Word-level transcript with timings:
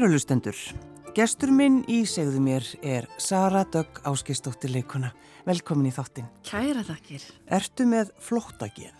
Kærulustendur, 0.00 0.56
gestur 1.12 1.50
minn 1.52 1.82
í 1.84 1.98
segðu 2.08 2.38
mér 2.40 2.64
er 2.80 3.04
Sara 3.20 3.66
Dögg 3.68 3.98
Áskistóttir 4.08 4.70
leikuna. 4.72 5.10
Velkomin 5.44 5.90
í 5.90 5.92
þáttin. 5.92 6.30
Kæra 6.48 6.80
þakkir. 6.88 7.26
Ertu 7.52 7.84
með 7.84 8.14
flóttagén? 8.24 8.94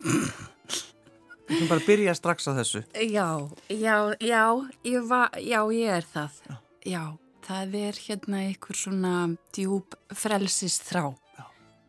Við 1.50 1.66
bara 1.68 1.84
byrja 1.84 2.14
strax 2.16 2.48
á 2.48 2.56
þessu. 2.56 2.80
Já, 3.04 3.26
já, 3.68 3.98
já, 4.16 4.46
ég, 4.88 5.04
va, 5.04 5.26
já, 5.36 5.60
ég 5.76 5.92
er 5.98 6.08
það. 6.14 6.40
Já. 6.48 6.56
já, 6.88 7.02
það 7.50 7.76
er 7.82 8.00
hérna 8.06 8.40
einhver 8.46 8.80
svona 8.80 9.12
djúb 9.52 9.98
frelsist 10.16 10.88
þrá 10.88 11.10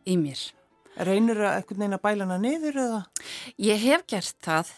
í 0.04 0.18
mér. 0.20 0.44
Reynur 1.08 1.40
það 1.40 1.56
eitthvað 1.56 1.80
neina 1.86 2.02
bælana 2.04 2.36
niður 2.44 2.82
eða? 2.84 3.00
Ég 3.64 3.80
hef 3.88 4.04
gert 4.12 4.36
það 4.44 4.76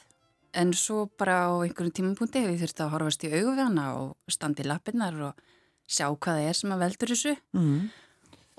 en 0.54 0.72
svo 0.76 1.06
bara 1.18 1.46
á 1.46 1.50
einhverjum 1.62 1.94
tímapunkti 1.94 2.42
hefur 2.42 2.54
ég 2.54 2.62
þurfti 2.62 2.84
að 2.84 2.92
horfast 2.94 3.24
í 3.26 3.32
augu 3.32 3.54
við 3.54 3.62
hana 3.64 3.86
og 3.98 4.32
standi 4.32 4.66
lappinnar 4.66 5.18
og 5.30 5.44
sjá 5.90 6.06
hvað 6.08 6.40
það 6.40 6.48
er 6.48 6.58
sem 6.58 6.74
að 6.74 6.82
veldur 6.84 7.12
þessu 7.12 7.34
mm. 7.56 7.76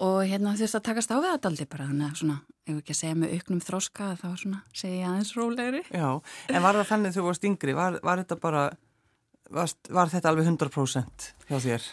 og 0.07 0.19
hérna 0.29 0.55
þurfti 0.59 0.79
að 0.79 0.87
takast 0.87 1.13
á 1.13 1.17
við 1.17 1.29
þetta 1.29 1.51
aldrei 1.51 1.69
bara 1.73 1.89
þannig 1.89 2.07
að 2.07 2.21
svona, 2.21 2.37
ef 2.67 2.79
ekki 2.81 2.95
að 2.95 3.01
segja 3.01 3.19
með 3.19 3.35
auknum 3.37 3.61
þróska 3.67 4.09
þá 4.21 4.27
svona 4.43 4.63
segja 4.71 4.97
ég 5.01 5.11
aðeins 5.11 5.35
rólegri 5.37 5.83
Já, 5.89 6.09
en 6.51 6.65
var 6.65 6.81
það 6.81 6.89
þannig 6.93 7.15
þú 7.17 7.27
varst 7.29 7.47
yngri 7.51 7.77
var, 7.77 7.99
var 8.03 8.23
þetta 8.23 8.41
bara 8.41 8.65
var, 9.51 9.71
var 9.91 10.11
þetta 10.11 10.31
alveg 10.31 10.51
100% 10.51 11.31
hjá 11.47 11.57
þér? 11.59 11.87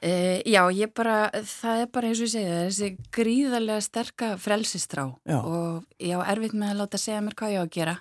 Uh, 0.00 0.38
já, 0.48 0.62
ég 0.72 0.92
bara 0.96 1.26
það 1.44 1.82
er 1.82 1.88
bara 1.92 2.08
eins 2.08 2.20
og 2.22 2.30
ég 2.30 2.32
segja 2.32 2.60
þessi 2.64 2.86
gríðarlega 3.12 3.82
sterka 3.84 4.30
frelsistrá 4.40 5.10
já. 5.28 5.36
og 5.36 5.82
ég 6.00 6.16
á 6.16 6.24
erfitt 6.32 6.54
með 6.56 6.72
að 6.72 6.78
láta 6.80 7.00
segja 7.00 7.20
mér 7.20 7.36
hvað 7.36 7.52
ég 7.52 7.60
á 7.60 7.64
að 7.66 7.74
gera 7.74 7.96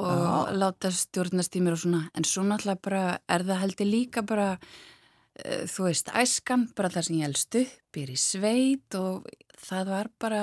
og 0.00 0.08
Já. 0.08 0.56
láta 0.56 0.92
stjórnast 0.94 1.56
í 1.58 1.62
mér 1.64 1.76
og 1.76 1.82
svona 1.82 2.06
en 2.16 2.24
svo 2.24 2.44
náttúrulega 2.46 2.84
bara 2.84 3.04
er 3.28 3.44
það 3.48 3.62
heldur 3.64 3.90
líka 3.90 4.22
bara 4.24 4.48
uh, 4.56 5.64
þú 5.68 5.88
veist 5.88 6.08
æskan, 6.16 6.70
bara 6.76 6.92
það 6.92 7.08
sem 7.08 7.18
ég 7.18 7.28
helst 7.28 7.60
upp 7.60 8.00
er 8.00 8.14
í 8.14 8.16
sveit 8.20 8.96
og 8.98 9.28
það 9.60 9.92
var 9.92 10.10
bara 10.22 10.42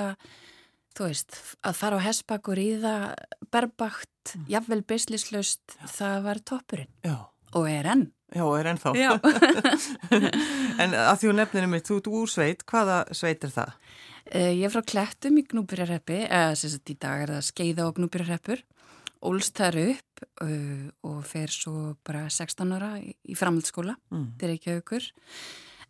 þú 0.96 1.08
veist, 1.08 1.36
að 1.66 1.76
fara 1.78 1.98
á 1.98 2.06
hespakkur 2.06 2.60
í 2.60 2.70
það 2.82 3.04
berbakt, 3.52 4.34
mm. 4.34 4.46
jafnvel 4.52 4.80
beislislaust, 4.86 5.76
það 5.96 6.24
var 6.26 6.42
toppurinn 6.46 6.90
Já. 7.06 7.18
og 7.54 7.68
er 7.70 7.90
enn 7.94 8.08
Já, 8.30 8.44
er 8.60 8.68
enn 8.70 8.78
þá 8.78 8.92
En 10.82 10.94
að 10.94 11.16
því 11.18 11.30
hún 11.30 11.40
nefnir 11.40 11.66
mitt, 11.70 11.88
þú 11.88 11.98
ert 11.98 12.10
úr 12.14 12.30
sveit 12.30 12.62
hvaða 12.70 13.02
sveit 13.16 13.42
er 13.46 13.54
það? 13.54 13.72
Uh, 14.30 14.52
ég 14.54 14.66
er 14.68 14.70
frá 14.70 14.84
Klettum 14.86 15.40
í 15.40 15.46
Gnúbyrjarreppi 15.50 16.20
eða 16.28 16.54
sem 16.58 16.70
sagt 16.70 16.92
í 16.92 16.98
dag 17.00 17.24
er 17.24 17.34
það 17.34 17.48
Skeiða 17.48 17.88
og 17.88 17.98
Gnúbyrjarreppur 17.98 18.62
ólst 19.26 19.58
þar 19.60 19.78
upp 19.82 20.22
uh, 20.44 20.86
og 21.08 21.24
fer 21.28 21.52
svo 21.52 21.94
bara 22.06 22.26
16 22.32 22.76
ára 22.76 22.94
í, 23.00 23.12
í 23.28 23.36
framhaldsskóla 23.38 23.96
mm. 24.12 24.28
til 24.40 24.52
Reykjavíkur 24.52 25.08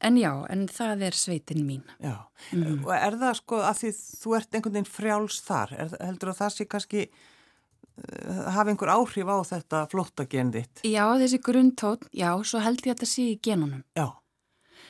en 0.07 0.17
já, 0.19 0.31
en 0.51 0.65
það 0.71 1.05
er 1.11 1.19
sveitin 1.19 1.67
mín 1.67 1.85
Já, 2.03 2.17
mm. 2.57 2.87
og 2.87 2.95
er 2.97 3.19
það 3.21 3.37
sko 3.43 3.61
að 3.67 3.83
því 3.83 3.93
þú 3.99 4.39
ert 4.39 4.57
einhvern 4.57 4.79
veginn 4.79 4.95
frjáls 4.95 5.43
þar 5.47 5.77
er, 5.77 5.99
heldur 6.01 6.33
að 6.33 6.41
það 6.41 6.55
sé 6.57 6.69
kannski 6.71 7.05
uh, 7.11 8.49
hafa 8.57 8.73
einhver 8.73 8.95
áhrif 8.97 9.31
á 9.31 9.39
þetta 9.53 9.85
flotta 9.93 10.27
genditt? 10.31 10.83
Já, 10.87 11.05
þessi 11.21 11.43
grundtón 11.45 12.09
já, 12.11 12.33
svo 12.43 12.65
held 12.65 12.83
ég 12.83 12.95
að 12.95 12.97
þetta 12.97 13.13
sé 13.15 13.29
í 13.35 13.39
genunum 13.43 13.85
Já 13.99 14.09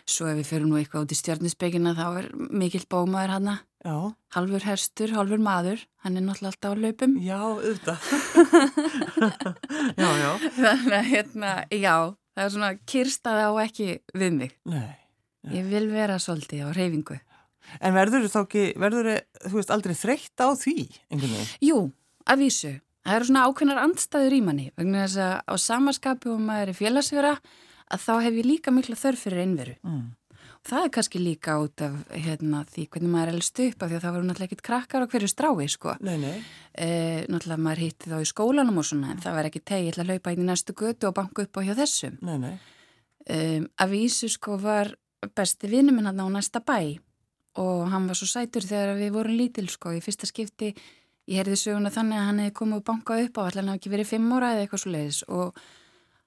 Svo 0.08 0.30
ef 0.30 0.38
við 0.38 0.46
fyrir 0.48 0.66
nú 0.66 0.78
eitthvað 0.78 1.04
út 1.04 1.12
í 1.12 1.18
stjórninsbyggina 1.18 1.92
þá 1.94 2.06
er 2.22 2.28
mikill 2.34 2.86
bómaður 2.90 3.34
hana 3.36 3.56
Já. 3.80 4.12
Halfur 4.34 4.64
herstur, 4.68 5.12
halfur 5.16 5.40
maður, 5.40 5.86
hann 6.04 6.18
er 6.18 6.24
náttúrulega 6.26 6.52
alltaf 6.52 6.74
á 6.76 6.82
laupum. 6.84 7.14
Já, 7.24 7.38
auðvitað. 7.40 8.10
já, 10.02 10.10
já. 10.20 10.30
Þannig 10.58 10.96
að 10.98 11.08
hérna, 11.08 11.54
já, 11.72 11.94
það 12.36 12.44
er 12.44 12.52
svona 12.56 12.70
kyrstaði 12.92 13.46
á 13.48 13.52
ekki 13.64 13.88
við 14.20 14.36
mig. 14.36 14.52
Nei. 14.68 14.92
nei. 15.46 15.56
Ég 15.56 15.72
vil 15.72 15.86
vera 15.94 16.20
svolítið 16.20 16.68
á 16.68 16.76
reyfingu. 16.76 17.16
En 17.80 17.96
verður 17.96 18.26
þú 18.26 18.30
þá 18.34 18.38
ekki, 18.42 18.66
verður 18.84 19.10
þú 19.46 19.56
veist 19.56 19.72
aldrei 19.72 19.96
þreytt 19.96 20.44
á 20.44 20.48
því 20.58 20.76
einhvern 21.08 21.34
veginn? 21.38 21.50
Jú, 21.64 21.80
að 22.28 22.44
vísu. 22.44 22.76
Það 23.00 23.16
eru 23.16 23.28
svona 23.30 23.48
ákveðnar 23.48 23.82
andstæður 23.86 24.36
í 24.36 24.40
manni. 24.44 24.70
Vegna 24.76 25.04
þess 25.06 25.20
að 25.24 25.34
á 25.48 25.54
samaskapu 25.64 26.34
og 26.34 26.40
maður 26.44 26.72
er 26.72 26.76
félagsfjöra 26.76 27.34
að 27.90 28.02
þá 28.04 28.12
hef 28.26 28.40
ég 28.42 28.48
líka 28.48 28.74
miklu 28.74 28.96
þörf 28.98 29.24
fyrir 29.24 29.44
einveru. 29.46 29.76
Mm. 29.86 30.02
Það 30.60 30.84
er 30.84 30.90
kannski 30.92 31.20
líka 31.22 31.54
út 31.62 31.80
af 31.82 31.94
hérna, 32.12 32.60
því 32.68 32.82
hvernig 32.92 33.10
maður 33.10 33.30
er 33.30 33.36
elst 33.38 33.60
upp 33.64 33.82
af 33.82 33.88
því 33.88 33.96
að 33.96 34.02
það 34.04 34.14
voru 34.16 34.26
náttúrulega 34.28 34.50
ekkit 34.50 34.64
krakkar 34.66 35.04
á 35.08 35.10
hverju 35.10 35.30
strái 35.32 35.68
sko. 35.72 35.94
Nei, 36.04 36.16
nei. 36.20 36.34
E, 36.76 36.88
náttúrulega 37.32 37.64
maður 37.64 37.82
hitti 37.86 38.10
þá 38.12 38.16
í 38.20 38.28
skólanum 38.28 38.80
og 38.82 38.86
svona 38.90 39.14
en 39.14 39.22
það 39.24 39.38
var 39.38 39.48
ekki 39.48 39.62
tegið 39.70 39.96
til 39.96 40.02
að 40.04 40.10
laupa 40.12 40.34
inn 40.34 40.44
í 40.44 40.48
næstu 40.50 40.76
götu 40.76 41.08
og 41.08 41.16
banka 41.16 41.46
upp 41.46 41.56
á 41.56 41.60
hjá 41.64 41.72
þessum. 41.80 42.20
Nei, 42.28 42.36
nei. 42.44 42.52
E, 43.24 43.38
að 43.80 43.96
vísu 43.96 44.28
sko 44.28 44.58
var 44.60 44.92
besti 45.36 45.72
vinnu 45.72 45.96
minn 45.96 46.10
hann 46.10 46.20
á 46.20 46.28
næsta 46.28 46.60
bæ 46.60 47.00
og 47.60 47.88
hann 47.90 48.06
var 48.12 48.20
svo 48.20 48.28
sætur 48.28 48.64
þegar 48.68 49.00
við 49.00 49.16
vorum 49.16 49.40
lítil 49.40 49.66
sko 49.72 49.96
í 49.96 50.04
fyrsta 50.04 50.28
skipti. 50.28 50.74
Ég 51.30 51.40
heyrði 51.40 51.56
söguna 51.56 51.92
þannig 51.94 52.20
að 52.20 52.28
hann 52.28 52.44
hefði 52.44 52.56
komið 52.60 52.82
og 52.82 52.86
bankað 52.92 53.24
upp 53.26 53.40
á 53.40 53.42
allan 53.48 53.72
að 53.72 53.80
ekki 53.80 53.96
verið 53.96 54.12
fimm 54.12 54.32
óra 54.36 54.54
eða 54.54 54.64
eitthvað 54.66 54.84
svo 54.84 54.92
leiðis 54.92 55.24
og 55.28 55.60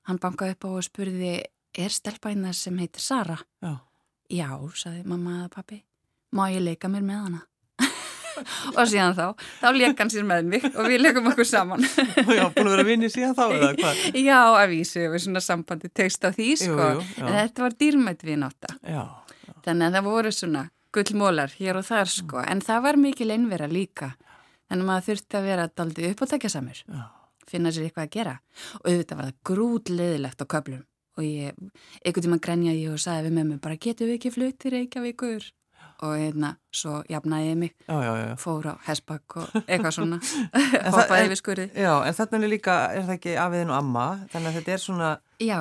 hann 0.09 0.21
bankaði 0.25 0.57
upp 0.57 0.67
á 0.67 0.69
og 0.73 0.85
spurði 0.89 1.33
er 1.73 1.93
stelpæna 1.93 2.53
sem 2.53 2.77
heitir 2.81 3.03
Sara? 3.03 3.37
Já. 3.61 3.77
Já, 4.31 4.47
saði 4.79 5.03
mamma 5.07 5.43
að 5.43 5.49
pappi, 5.57 5.79
má 6.35 6.45
ég 6.51 6.63
leika 6.63 6.89
mér 6.91 7.03
með 7.05 7.25
hana? 7.25 7.41
og 8.77 8.85
síðan 8.89 9.15
þá, 9.17 9.25
þá 9.61 9.67
leika 9.75 10.03
hann 10.03 10.11
sér 10.13 10.25
með 10.27 10.47
mig 10.53 10.67
og 10.71 10.87
við 10.89 11.03
leikum 11.03 11.27
okkur 11.31 11.47
saman. 11.47 11.83
já, 12.37 12.45
búin 12.53 12.69
að 12.69 12.75
vera 12.75 12.85
vinni 12.87 13.09
síðan 13.13 13.35
þá 13.37 13.43
eða 13.45 13.71
hvað? 13.79 14.03
Já, 14.17 14.37
að 14.41 14.67
vísu, 14.73 15.03
við 15.13 15.25
svona 15.25 15.43
sambandi 15.43 15.91
teist 15.93 16.23
á 16.25 16.29
því, 16.33 16.49
sko. 16.61 16.77
Jú, 16.77 17.03
jú, 17.03 17.25
en 17.25 17.39
þetta 17.39 17.65
var 17.65 17.75
dýrmætt 17.83 18.25
við 18.27 18.39
nátta. 18.45 18.77
Já, 18.81 19.03
já. 19.47 19.53
Þannig 19.67 19.89
að 19.89 19.97
það 19.97 20.07
voru 20.09 20.33
svona 20.39 20.63
gullmólar 20.93 21.57
hér 21.57 21.81
og 21.81 21.87
þar, 21.89 22.13
sko. 22.13 22.39
Mm. 22.39 22.49
En 22.53 22.63
það 22.63 22.87
var 22.87 23.01
mikil 23.01 23.29
einvera 23.33 23.69
líka. 23.71 24.13
Að 24.73 24.87
maður 24.87 25.11
þurfti 25.11 25.37
að 25.37 25.51
vera 25.51 25.67
daldi 25.69 26.07
upp 26.09 26.23
og 26.25 26.31
tekja 26.31 26.49
samur. 26.49 26.79
Já. 26.87 27.03
Finna 27.49 27.69
sér 27.75 27.89
eitthvað 27.89 28.07
að 28.07 28.13
gera. 28.15 28.33
Og 28.79 28.87
auðvitað 28.89 29.19
var 29.19 29.27
það 29.27 29.39
grútleðilegt 29.49 30.41
á 30.41 30.45
köplum 30.49 30.81
og 31.17 31.25
ég, 31.25 31.57
einhvern 32.03 32.25
tíma 32.27 32.39
grænja 32.43 32.73
ég 32.75 32.93
og 32.93 33.01
sagði 33.01 33.29
við 33.29 33.37
með 33.37 33.49
mig 33.51 33.61
bara 33.63 33.77
getur 33.77 34.09
við 34.09 34.19
ekki 34.19 34.33
fluttir 34.33 34.75
Reykjavíkur 34.77 35.51
og 36.03 36.17
hérna 36.19 36.55
svo 36.73 36.99
jafnaði 37.11 37.49
ég 37.51 37.57
mig 37.61 37.71
já, 37.85 37.95
já, 38.03 38.11
já. 38.17 38.35
fór 38.41 38.67
á 38.71 38.75
hessbakk 38.87 39.37
og 39.39 39.55
eitthvað 39.63 39.95
svona 39.99 40.19
hoppaði 40.95 41.29
yfir 41.29 41.39
skurði 41.39 41.69
Já, 41.75 41.93
en 42.01 42.17
þarna 42.17 42.41
er 42.41 42.53
líka, 42.55 42.77
er 42.91 43.07
það 43.07 43.17
ekki 43.19 43.39
afiðin 43.45 43.73
og 43.73 43.79
amma 43.79 44.05
þannig 44.33 44.51
að 44.51 44.59
þetta 44.59 44.75
er 44.77 44.85
svona 44.87 45.15
Já 45.43 45.59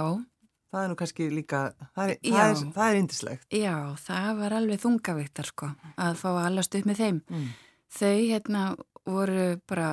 Það 0.73 0.87
er 0.87 0.89
nú 0.89 0.95
kannski 0.97 1.25
líka, 1.29 1.59
það 1.93 2.11
er, 2.25 2.95
indislegt. 2.97 3.43
Já, 3.53 3.93
það 4.01 4.29
var 4.39 4.55
alveg 4.57 4.81
þungavíktar 4.81 5.51
sko, 5.51 5.67
að 6.01 6.15
fá 6.17 6.29
að 6.31 6.47
allast 6.47 6.77
upp 6.79 6.87
með 6.89 7.03
þeim. 7.03 7.19
Mm. 7.29 7.51
Þau 7.93 8.15
hérna 8.31 8.63
voru 9.05 9.45
bara 9.69 9.91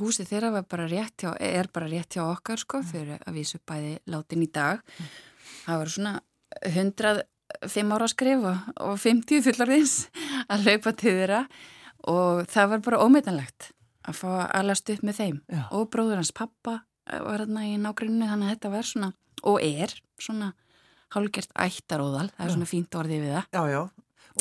húsið 0.00 0.30
þeirra 0.32 0.62
bara 0.68 0.86
hjá, 0.88 1.32
er 1.40 1.68
bara 1.72 1.88
rétt 1.90 2.16
hjá 2.16 2.24
okkar 2.26 2.60
sko 2.60 2.82
mm. 2.82 2.90
fyrir 2.90 3.24
að 3.24 3.38
vísu 3.38 3.60
bæði 3.66 3.96
látin 4.12 4.44
í 4.44 4.50
dag. 4.52 4.82
Mm. 4.98 5.10
það 5.64 5.82
var 5.82 5.92
svona 5.94 6.14
105 6.68 7.96
ára 7.96 8.08
skrif 8.08 8.46
og 8.48 8.94
50 8.98 9.44
fullarins 9.46 9.96
að 10.48 10.68
laupa 10.68 10.92
til 10.92 11.16
þeirra. 11.20 11.42
Og 12.08 12.44
það 12.48 12.70
var 12.72 12.84
bara 12.86 13.02
ómeitanlegt 13.02 13.72
að 14.08 14.20
fá 14.20 14.28
að 14.30 14.44
alast 14.60 14.92
upp 14.92 15.02
með 15.04 15.18
þeim. 15.18 15.40
Já. 15.50 15.64
og 15.74 15.88
bróður 15.92 16.20
hans 16.20 16.32
pappa 16.32 16.80
var 17.08 17.42
hérna 17.42 17.64
í 17.66 17.76
nágrunni 17.80 18.28
þannig 18.28 18.48
að 18.48 18.54
þetta 18.54 18.72
var 18.72 18.88
svona 18.88 19.12
og 19.48 19.62
er 19.64 19.94
svona 20.20 20.52
hálfgert 21.14 21.52
ættaróðal, 21.56 22.28
það 22.34 22.44
er 22.44 22.54
svona 22.54 22.68
fínt 22.68 22.96
orðið 22.98 23.24
við 23.24 23.34
það. 23.36 23.46
Já, 23.54 23.62
já, 23.72 23.82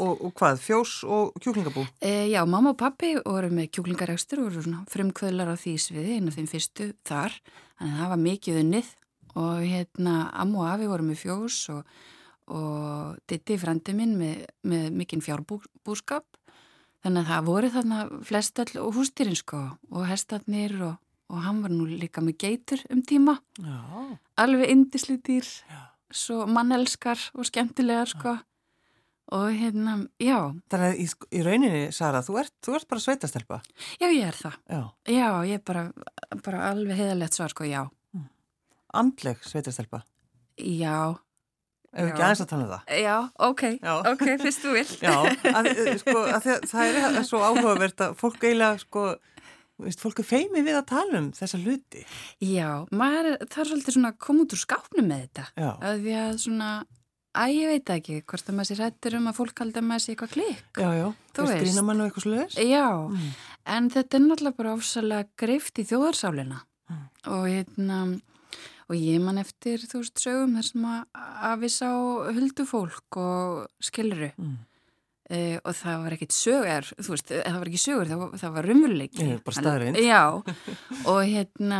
Og, 0.04 0.20
og 0.22 0.34
hvað, 0.38 0.60
fjós 0.62 1.00
og 1.08 1.38
kjúklingabú? 1.42 1.84
E, 2.04 2.28
já, 2.30 2.42
mamma 2.46 2.74
og 2.74 2.80
pappi 2.80 3.16
voru 3.18 3.50
með 3.54 3.72
kjúklingarekstur 3.76 4.42
og 4.42 4.50
voru 4.50 4.64
svona 4.66 4.84
frumkvöðlar 4.92 5.54
á 5.54 5.56
því 5.58 5.74
sviði 5.82 6.18
einu 6.18 6.32
af 6.32 6.38
þeim 6.38 6.50
fyrstu 6.52 6.90
þar. 7.08 7.38
Þannig 7.80 7.96
að 7.96 8.02
það 8.02 8.12
var 8.14 8.22
mikið 8.26 8.60
unnið. 8.62 8.92
Og 9.38 9.64
hérna 9.66 10.16
Ammo 10.34 10.64
og 10.64 10.70
Afi 10.72 10.90
voru 10.90 11.08
með 11.08 11.22
fjós 11.22 11.58
og, 11.74 11.98
og 12.54 13.18
Ditti 13.30 13.58
frendi 13.62 13.96
minn 13.98 14.16
með, 14.20 14.46
með 14.70 14.88
mikinn 15.02 15.26
fjárbúskap. 15.26 16.26
Þannig 17.06 17.24
að 17.24 17.32
það 17.32 17.50
voru 17.50 17.74
þarna 17.74 18.00
flestall 18.26 18.72
og 18.82 18.96
hústýrin 18.98 19.38
sko 19.38 19.64
og 19.94 20.08
hestarnir 20.10 20.74
og, 20.82 20.96
og 21.34 21.44
hann 21.46 21.62
var 21.66 21.74
nú 21.74 21.86
líka 21.90 22.24
með 22.26 22.40
geitur 22.46 22.86
um 22.94 23.02
tíma. 23.06 23.38
Já. 23.62 23.78
alveg 24.38 24.70
indislítýr 24.74 25.46
svo 26.14 26.46
mannelskar 26.50 27.22
og 27.34 27.50
skemmtilegar 27.50 28.14
sko. 28.14 28.38
Já 28.38 28.47
og 29.36 29.46
hérna, 29.52 29.98
já. 30.24 30.38
Þannig 30.72 30.88
að 30.88 31.02
í, 31.04 31.08
í 31.36 31.44
rauninni, 31.46 31.84
Sara, 31.96 32.24
þú 32.26 32.40
ert, 32.44 32.54
þú 32.64 32.78
ert 32.78 32.90
bara 32.92 33.04
sveitastelpa? 33.04 33.62
Já, 34.00 34.08
ég 34.08 34.24
er 34.30 34.38
það. 34.38 34.58
Já. 34.72 34.82
Já, 35.12 35.30
ég 35.50 35.60
er 35.60 35.64
bara, 35.68 35.86
bara 36.46 36.66
alveg 36.72 37.00
heðalegt 37.02 37.38
svar, 37.38 37.52
sko, 37.52 37.68
já. 37.68 37.84
Mm. 38.16 38.28
Andleg 39.04 39.42
sveitastelpa? 39.48 40.04
Já. 40.58 41.18
Ef 41.98 42.12
ekki 42.12 42.22
aðeins 42.22 42.44
að 42.44 42.50
tala 42.52 42.66
um 42.66 42.72
það? 42.74 42.98
Já, 43.02 43.16
ok, 43.48 43.62
já. 43.80 43.94
ok, 44.12 44.26
fyrst 44.44 44.64
þú 44.64 44.74
vil. 44.76 44.90
Já, 45.02 45.16
að, 45.58 45.70
sko, 46.04 46.18
að 46.28 46.44
það, 46.44 46.68
það 46.72 47.00
er 47.08 47.26
svo 47.26 47.42
áhugavert 47.42 48.04
að 48.06 48.18
fólk 48.20 48.44
eiginlega, 48.44 48.82
sko, 48.84 49.06
veist, 49.82 50.04
fólk 50.04 50.22
er 50.22 50.28
feimi 50.28 50.64
við 50.66 50.78
að 50.82 50.86
tala 50.92 51.22
um 51.22 51.32
þessa 51.38 51.60
hluti. 51.64 52.04
Já, 52.44 52.70
maður, 52.92 53.38
það 53.48 53.64
er 53.64 53.72
svolítið 53.72 53.98
svona 53.98 54.14
koma 54.28 54.46
út 54.46 54.56
úr 54.58 54.62
skápnum 54.62 55.10
með 55.10 55.24
þetta. 55.26 55.48
Já. 55.58 55.70
Að 55.90 56.04
því 56.04 56.16
að 56.22 56.38
svona, 56.44 56.70
að 57.38 57.54
ég 57.56 57.72
veit 57.72 57.92
ekki 57.98 58.18
hvort 58.28 58.50
að 58.50 58.56
maður 58.58 58.70
sé 58.72 58.78
rættur 58.82 59.18
um 59.20 59.28
að 59.32 59.38
fólk 59.40 59.62
halda 59.64 59.82
að 59.82 59.88
maður 59.90 60.04
sé 60.06 60.14
eitthvað 60.16 60.34
klikk. 60.36 60.64
Já, 60.82 60.90
já, 60.98 61.08
Þú 61.38 61.46
veist, 61.48 61.62
grína 61.64 61.84
mann 61.88 62.02
og 62.02 62.08
eitthvað 62.10 62.26
sluðis? 62.28 62.58
Já, 62.68 62.86
Mm. 63.08 63.28
en 63.78 63.90
þetta 63.94 64.16
er 64.18 64.24
náttúrulega 64.26 64.58
bara 64.58 64.74
ofsalega 64.78 65.28
greift 65.38 65.76
í 65.80 65.86
þjóðarsálina 65.86 66.62
Mm. 66.90 67.04
og 67.28 67.44
hérna, 67.52 68.22
og 68.90 68.96
ég 68.96 69.20
man 69.22 69.38
eftir, 69.38 69.78
þú 69.84 70.00
veist, 70.04 70.16
sögum 70.24 70.56
þar 70.56 70.64
sem 70.64 70.86
að, 70.86 71.60
við 71.60 71.72
sá 71.76 71.90
huldufólk 72.34 73.18
og 73.18 73.68
skiluru. 73.82 74.32
Mm. 74.40 74.58
Uh, 75.30 75.60
og 75.68 75.74
það 75.76 76.04
var 76.06 76.14
ekkit 76.16 76.32
sögur, 76.32 76.86
þú 77.04 77.10
veist, 77.12 77.28
það 77.28 77.58
var 77.60 77.68
ekki 77.68 77.82
sögur, 77.84 78.08
það 78.08 78.18
var, 78.22 78.30
það 78.40 78.54
var 78.56 78.64
rumurleiki. 78.70 79.20
Ég 79.20 79.34
er 79.34 79.42
bara 79.44 79.58
staðreynd. 79.60 79.98
Já, 80.00 80.22
og 81.04 81.20
hérna, 81.28 81.80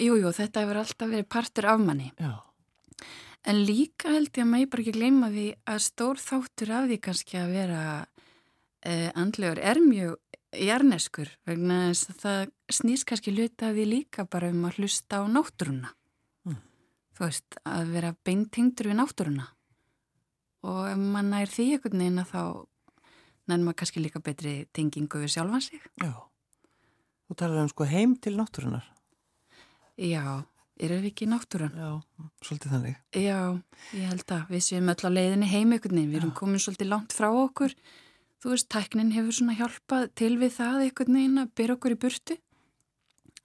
jú, 0.00 0.14
jú, 0.16 0.32
þetta 0.32 0.62
hefur 0.64 0.80
alltaf 0.80 1.10
verið 1.12 1.28
partur 1.28 1.66
af 1.68 1.80
manni. 1.84 2.08
Já, 2.16 2.32
En 3.48 3.62
líka 3.64 4.12
held 4.12 4.28
ég 4.36 4.44
að 4.44 4.50
maður 4.50 4.70
bara 4.72 4.82
ekki 4.84 4.96
gleyma 4.98 5.28
því 5.32 5.46
að 5.72 5.78
stór 5.86 6.20
þáttur 6.20 6.72
af 6.76 6.88
því 6.90 6.98
kannski 7.06 7.38
að 7.40 7.54
vera 7.56 7.82
uh, 8.04 9.10
andlegur 9.16 9.60
er 9.64 9.80
mjög 9.80 10.18
jarneskur 10.52 11.30
vegna 11.48 11.78
þess 11.88 12.10
að 12.12 12.18
það 12.22 12.42
snýst 12.78 13.06
kannski 13.08 13.34
hluta 13.34 13.70
af 13.70 13.76
því 13.76 13.86
líka 13.88 14.24
bara 14.28 14.50
um 14.52 14.66
að 14.68 14.80
hlusta 14.82 15.20
á 15.20 15.24
náttúruna. 15.32 15.92
Mm. 16.48 16.60
Þú 17.16 17.24
veist, 17.24 17.58
að 17.64 17.94
vera 17.96 18.14
beintengdur 18.28 18.90
við 18.90 18.98
náttúruna. 19.00 19.48
Og 20.68 20.80
ef 20.90 21.00
maður 21.00 21.30
nær 21.32 21.52
því 21.52 21.68
einhvern 21.72 22.04
veginn 22.04 22.22
að 22.24 22.32
þá 22.34 22.42
nær 23.48 23.64
maður 23.64 23.78
kannski 23.80 24.04
líka 24.04 24.24
betri 24.24 24.54
tengingu 24.76 25.22
við 25.22 25.34
sjálfan 25.36 25.64
sig. 25.64 25.80
já. 26.02 26.12
Þú 27.28 27.36
talar 27.36 27.60
um 27.60 27.68
sko 27.68 27.84
heim 27.84 28.14
til 28.16 28.36
náttúrunar. 28.38 28.86
Já, 30.00 30.44
erum 30.84 31.00
við 31.02 31.10
ekki 31.12 31.26
í 31.26 31.30
náttúrun? 31.30 31.78
Já, 31.78 31.90
svolítið 32.46 32.74
þannig. 32.74 32.98
Já, 33.18 33.38
ég 33.98 34.10
held 34.12 34.34
að 34.36 34.52
við 34.54 34.64
séum 34.66 34.92
öll 34.92 35.04
á 35.04 35.10
leiðinni 35.12 35.48
heim 35.50 35.72
einhvern 35.74 35.98
veginn, 35.98 36.12
við 36.12 36.20
erum 36.20 36.34
Já. 36.34 36.38
komin 36.40 36.62
svolítið 36.64 36.90
langt 36.92 37.16
frá 37.16 37.28
okkur. 37.30 37.74
Þú 38.38 38.52
veist, 38.52 38.68
tæknin 38.70 39.14
hefur 39.14 39.34
svona 39.34 39.56
hjálpað 39.58 40.10
til 40.18 40.34
við 40.38 40.52
það 40.58 40.84
einhvern 40.86 41.18
veginn 41.18 41.42
að 41.42 41.54
byrja 41.58 41.78
okkur 41.78 41.94
í 41.94 42.00
burtu. 42.04 42.38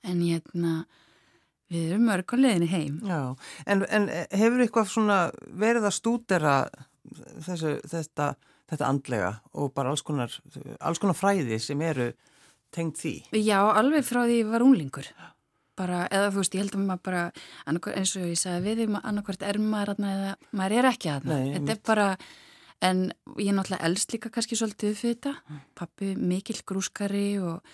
En 0.04 0.20
hérna, 0.22 0.74
við 1.74 1.92
erum 1.92 2.08
mörg 2.10 2.34
á 2.34 2.38
leiðinni 2.38 2.72
heim. 2.74 2.98
Já, 3.08 3.22
en, 3.66 3.86
en 3.90 4.10
hefur 4.34 4.66
eitthvað 4.66 4.92
svona 4.94 5.20
verið 5.50 5.90
að 5.90 5.98
stúdera 5.98 6.58
þessu, 7.48 7.78
þetta, 7.90 8.34
þetta 8.72 8.90
andlega 8.90 9.34
og 9.58 9.74
bara 9.76 9.94
alls 9.94 10.04
konar, 10.06 10.34
alls 10.80 11.02
konar 11.02 11.18
fræði 11.18 11.60
sem 11.62 11.82
eru 11.84 12.12
tengt 12.74 13.00
því? 13.02 13.16
Já, 13.42 13.60
alveg 13.74 14.06
frá 14.06 14.24
því 14.26 14.42
ég 14.42 14.52
var 14.52 14.66
unglingur. 14.66 15.10
Bara, 15.80 16.04
eða 16.14 16.30
þú 16.30 16.42
veist, 16.44 16.54
ég 16.54 16.62
held 16.62 16.76
að 16.78 16.84
maður 16.86 17.04
bara, 17.08 17.22
eins 17.72 18.12
og 18.20 18.28
ég 18.30 18.38
sagði 18.38 18.64
við 18.68 18.82
því, 18.84 19.00
annarkvært 19.10 19.46
er 19.48 19.58
maður 19.62 19.94
aðna 19.96 20.12
eða 20.18 20.34
maður 20.60 20.76
er 20.78 20.88
ekki 20.92 21.10
aðna. 21.14 21.38
Nei, 21.40 21.54
Þetta 21.56 21.74
er 21.74 21.80
bara, 21.88 22.08
en 22.90 23.00
ég 23.40 23.48
er 23.50 23.58
náttúrulega 23.58 23.88
elst 23.90 24.14
líka 24.14 24.30
kannski 24.36 24.60
svolítið 24.60 25.00
fyrir 25.00 25.18
þetta. 25.18 25.34
Pappi 25.80 26.12
mikill 26.20 26.60
grúskari 26.70 27.26
og, 27.42 27.74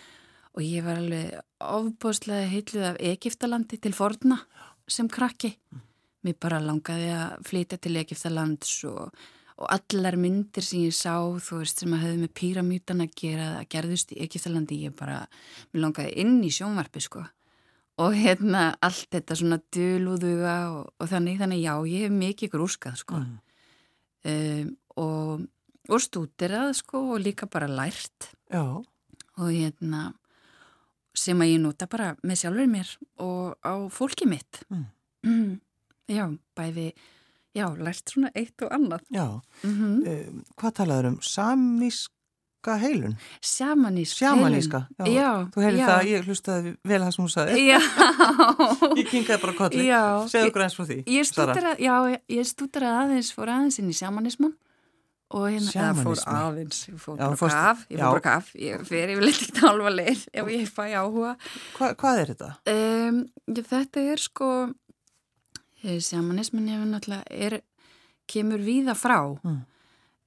og 0.55 0.63
ég 0.63 0.85
var 0.87 1.01
alveg 1.01 1.35
ofbóðslega 1.59 2.47
heitluð 2.53 2.87
af 2.93 3.01
Egiptalandi 3.11 3.81
til 3.83 3.91
forna 3.97 4.39
sem 4.89 5.09
krakki. 5.11 5.51
Mér 6.23 6.35
bara 6.39 6.59
langaði 6.63 7.11
að 7.15 7.35
flytja 7.47 7.79
til 7.83 7.97
Egiptalands 7.99 8.71
og, 8.87 9.11
og 9.59 9.67
allar 9.75 10.17
myndir 10.19 10.63
sem 10.63 10.85
ég 10.85 10.95
sá, 10.95 11.15
þú 11.19 11.61
veist, 11.61 11.83
sem 11.83 11.93
að 11.95 12.05
hefði 12.05 12.21
með 12.23 12.31
píramítan 12.39 13.03
að 13.03 13.13
gera, 13.21 13.49
að 13.59 13.69
gerðust 13.75 14.15
í 14.15 14.21
Egiptalandi, 14.25 14.79
ég 14.87 14.95
bara, 14.99 15.21
mér 15.71 15.85
langaði 15.85 16.15
inn 16.23 16.39
í 16.43 16.51
sjónvarpi, 16.51 17.03
sko. 17.03 17.23
Og 17.99 18.15
hérna 18.15 18.69
allt 18.85 19.09
þetta 19.11 19.35
svona 19.35 19.59
dölúðuga 19.75 20.55
og, 20.71 20.91
og 20.99 21.09
þannig, 21.11 21.39
þannig 21.41 21.63
já, 21.65 21.73
ég 21.91 22.05
hef 22.05 22.13
mikið 22.15 22.51
grúskað, 22.53 22.99
sko. 23.01 23.19
Mm. 23.19 23.37
Um, 24.29 24.69
og, 24.99 25.43
og 25.89 26.01
stúderað, 26.03 26.73
sko, 26.79 27.01
og 27.15 27.21
líka 27.23 27.47
bara 27.51 27.67
lært 27.71 28.31
Já, 28.51 28.63
og 29.39 29.47
hérna 29.47 30.09
sem 31.15 31.39
að 31.39 31.53
ég 31.53 31.61
nota 31.63 31.87
bara 31.89 32.13
með 32.23 32.41
sjálfur 32.41 32.69
mér 32.71 32.91
og 33.23 33.55
á 33.63 33.73
fólki 33.91 34.27
mitt 34.29 34.63
Mm. 34.69 34.85
mm. 35.23 35.53
já, 36.17 36.25
bæði 36.55 36.93
já, 37.55 37.65
lært 37.77 38.11
svona 38.11 38.31
eitt 38.35 38.61
og 38.61 38.71
annað 38.75 39.01
já. 39.09 39.41
mm 39.63 39.75
-hmm. 39.79 40.27
Um, 40.27 40.43
hvað 40.57 40.71
talaður 40.73 41.07
um? 41.07 41.19
Samíska 42.59 42.77
heilun? 42.81 43.15
sjamanísk 43.41 44.17
Sjamaníska? 44.19 44.87
heilun. 44.99 45.15
já, 45.15 45.49
Þú 45.53 45.61
heyrði 45.63 45.79
já. 45.79 45.87
það, 45.87 46.07
ég 46.09 46.25
hlustaði 46.27 46.73
vel 46.83 47.01
það 47.01 47.11
sem 47.15 47.23
hún 47.23 47.31
sagði. 47.31 47.61
já, 47.69 47.79
Ég 48.99 49.05
kinkaði 49.09 49.41
bara 49.41 49.53
kolli. 49.55 49.85
já 49.87 50.01
Segðu 50.27 50.49
okkur 50.51 50.63
eins 50.65 50.75
frá 50.75 50.85
því. 50.89 50.97
ég 51.07 51.23
stúdera, 51.29 51.75
já, 51.79 51.93
ég 52.35 52.45
stúdera 52.49 52.89
aðeins 53.03 53.31
fór 53.33 53.47
aðeins 53.53 53.79
inn 53.79 53.89
í 53.89 53.95
sjamanisman 53.95 54.53
og 55.29 55.45
hérna, 55.47 55.71
eða 55.71 56.03
fór 56.03 56.21
aðeins 56.33 56.81
ég 56.89 56.99
fór 56.99 57.15
Já, 57.15 57.23
bara 57.29 57.39
fórstu- 57.39 57.63
kaf, 57.63 57.85
ég 57.89 57.97
já. 57.97 58.03
fór 58.03 58.11
bara 58.11 58.25
kaf 58.27 58.51
ég 58.59 58.85
fer 58.89 59.09
yfirleitt 59.13 59.41
ekki 59.45 59.63
halva 59.63 59.89
leið 59.95 60.27
ef 60.33 60.47
ég 60.51 60.67
fæ 60.73 60.85
áhuga 60.99 61.35
Hva, 61.77 61.93
hvað 61.95 62.21
er 62.25 62.31
þetta? 62.33 62.51
Um, 62.75 63.19
já, 63.55 63.61
þetta 63.71 64.03
er 64.11 64.17
sko 64.25 64.49
eh, 65.85 65.99
sjamanismin 66.03 66.67
hefur 66.73 66.89
náttúrulega 66.91 67.23
er, 67.29 67.59
kemur 68.27 68.59
víða 68.59 68.97
frá 68.99 69.21
Mm. 69.43 69.61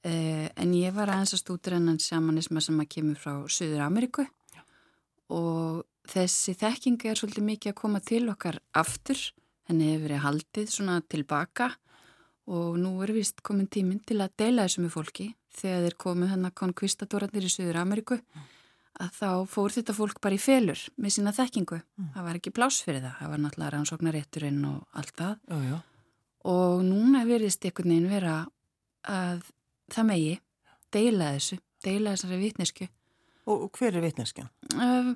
Uh, 0.08 0.46
en 0.52 0.74
ég 0.76 0.94
var 0.96 1.12
aðeins 1.12 1.34
að 1.36 1.42
stútur 1.44 1.76
enn 1.78 1.98
sjamanisma 2.00 2.62
sem 2.64 2.80
að 2.82 2.90
kemur 2.96 3.20
frá 3.20 3.34
Suður 3.48 3.84
Ameríku 3.86 4.26
og 5.32 5.84
þessi 6.12 6.56
þekking 6.58 7.04
er 7.08 7.18
svolítið 7.18 7.48
mikið 7.48 7.72
að 7.72 7.78
koma 7.78 8.02
til 8.04 8.24
okkar 8.32 8.58
aftur 8.76 9.20
henni 9.70 9.92
hefur 9.92 10.08
verið 10.08 10.24
haldið 10.26 10.72
svona 10.72 10.98
tilbaka 11.08 11.70
og 12.52 12.74
nú 12.80 12.96
er 13.04 13.12
vist 13.14 13.42
komin 13.46 13.70
tíminn 13.70 14.02
til 14.04 14.18
að 14.20 14.34
deila 14.42 14.66
þessu 14.66 14.82
með 14.82 14.96
fólki 14.96 15.28
þegar 15.54 15.86
þeir 15.86 15.96
komu 16.04 16.28
hennar 16.30 16.54
konkvistadóratnir 16.58 17.46
í 17.46 17.52
Suður 17.52 17.78
Ameríku 17.82 18.18
að 19.00 19.14
þá 19.16 19.30
fór 19.48 19.72
þetta 19.72 19.94
fólk 19.96 20.20
bara 20.22 20.36
í 20.36 20.42
felur 20.42 20.80
með 21.00 21.14
sína 21.16 21.32
þekkingu. 21.36 21.78
Það 22.14 22.26
var 22.26 22.38
ekki 22.38 22.52
pláss 22.54 22.82
fyrir 22.84 23.02
það. 23.04 23.16
Það 23.20 23.32
var 23.32 23.42
náttúrulega 23.42 23.72
rannsóknarétturinn 23.76 24.60
og 24.68 24.98
allt 25.00 25.14
það. 25.18 25.34
Já, 25.48 25.58
já. 25.70 25.78
Og 26.52 26.82
núna 26.86 27.22
verðist 27.28 27.64
einhvern 27.64 27.94
veginn 27.94 28.10
vera 28.10 28.36
að 29.08 29.44
það 29.94 30.08
megi 30.12 30.34
deila 30.92 31.30
þessu, 31.36 31.58
deila 31.84 32.10
þessari 32.16 32.40
vitnesku. 32.42 32.88
Og, 33.50 33.64
hver 33.74 33.96
er 33.98 34.04
vitneskjan? 34.04 34.46
Uh, 34.78 35.08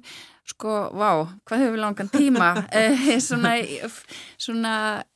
sko, 0.50 0.70
vá, 0.98 1.10
hvað 1.46 1.60
hefur 1.62 1.74
við 1.76 1.82
langan 1.84 2.08
tíma? 2.10 2.48
svona, 3.22 3.52
í- 3.62 3.76
svona 4.42 4.72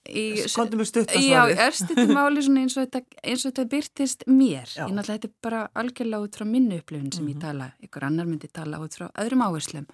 í... 0.06 0.22
Kontum 0.54 0.78
við 0.84 0.90
stutt 0.92 1.10
að 1.18 1.24
Já, 1.26 1.40
svarið. 1.40 1.62
örstuðu 1.64 2.04
máli 2.14 2.44
svona 2.46 2.62
eins 2.62 2.76
og 2.78 2.84
þetta, 2.86 3.00
eins 3.24 3.42
og 3.42 3.50
þetta 3.50 3.64
byrtist 3.72 4.22
mér. 4.30 4.70
Já. 4.76 4.84
Ég 4.86 4.94
náttúrulega 4.94 5.16
þetta 5.16 5.30
er 5.32 5.34
bara 5.48 5.64
algjörlega 5.82 6.28
út 6.28 6.38
frá 6.38 6.46
minni 6.52 6.78
upplifun 6.78 7.10
sem 7.16 7.26
Mhm. 7.26 7.34
ég 7.34 7.42
tala, 7.42 7.66
ykkur 7.82 8.06
annar 8.12 8.30
myndi 8.30 8.52
tala 8.60 8.78
út 8.78 8.94
frá 8.94 9.08
öðrum 9.18 9.42
áherslum. 9.48 9.90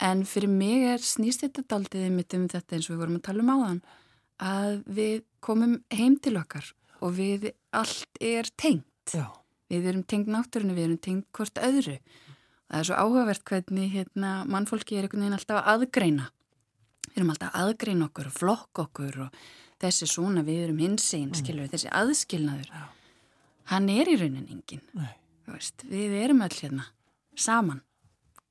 En 0.00 0.24
fyrir 0.24 0.48
mig 0.48 0.88
er 0.94 1.04
snýst 1.04 1.44
þetta 1.44 1.66
daldið 1.68 2.08
mitt 2.16 2.32
um 2.32 2.48
þetta 2.48 2.78
eins 2.78 2.88
og 2.88 2.96
við 2.96 3.02
vorum 3.04 3.20
að 3.20 3.26
tala 3.28 3.44
um 3.44 3.52
áðan 3.58 3.82
að 4.40 4.84
við 4.88 5.22
komum 5.44 5.82
heim 5.92 6.16
til 6.16 6.38
okkar 6.40 6.72
og 7.04 7.12
við 7.20 7.50
allt 7.76 8.08
er 8.24 8.48
tengt. 8.56 8.87
Já, 9.14 9.26
Við 9.68 9.86
erum 9.90 10.02
tengt 10.08 10.28
náttúrunni, 10.32 10.72
við 10.72 10.84
erum 10.86 10.98
tengt 11.04 11.26
hvort 11.36 11.58
öðru. 11.60 11.98
Það 12.68 12.78
er 12.78 12.86
svo 12.88 12.96
áhugavert 12.96 13.42
hvernig 13.44 13.90
hérna, 13.92 14.30
mannfólki 14.48 14.96
er 14.96 15.04
einhvern 15.04 15.20
veginn 15.26 15.36
alltaf 15.36 15.58
að 15.60 15.68
aðgreina. 15.74 16.28
Við 17.08 17.18
erum 17.20 17.32
alltaf 17.34 17.50
að 17.52 17.66
aðgreina 17.66 18.06
okkur 18.08 18.30
og 18.30 18.32
flokk 18.38 18.80
okkur 18.84 19.18
og 19.26 19.42
þessi 19.80 20.08
svona 20.08 20.42
við 20.46 20.62
erum 20.66 20.80
hinsinn, 20.80 21.34
skilur 21.36 21.66
við, 21.66 21.74
þessi 21.74 21.92
aðskilnaður. 22.00 22.70
Já. 22.72 22.86
Hann 23.72 23.88
er 23.92 24.08
í 24.08 24.16
raunin 24.16 24.48
engin. 24.48 24.80
Veist, 25.48 25.84
við 25.88 26.16
erum 26.22 26.40
öll 26.44 26.56
hérna 26.56 26.88
saman, 27.36 27.82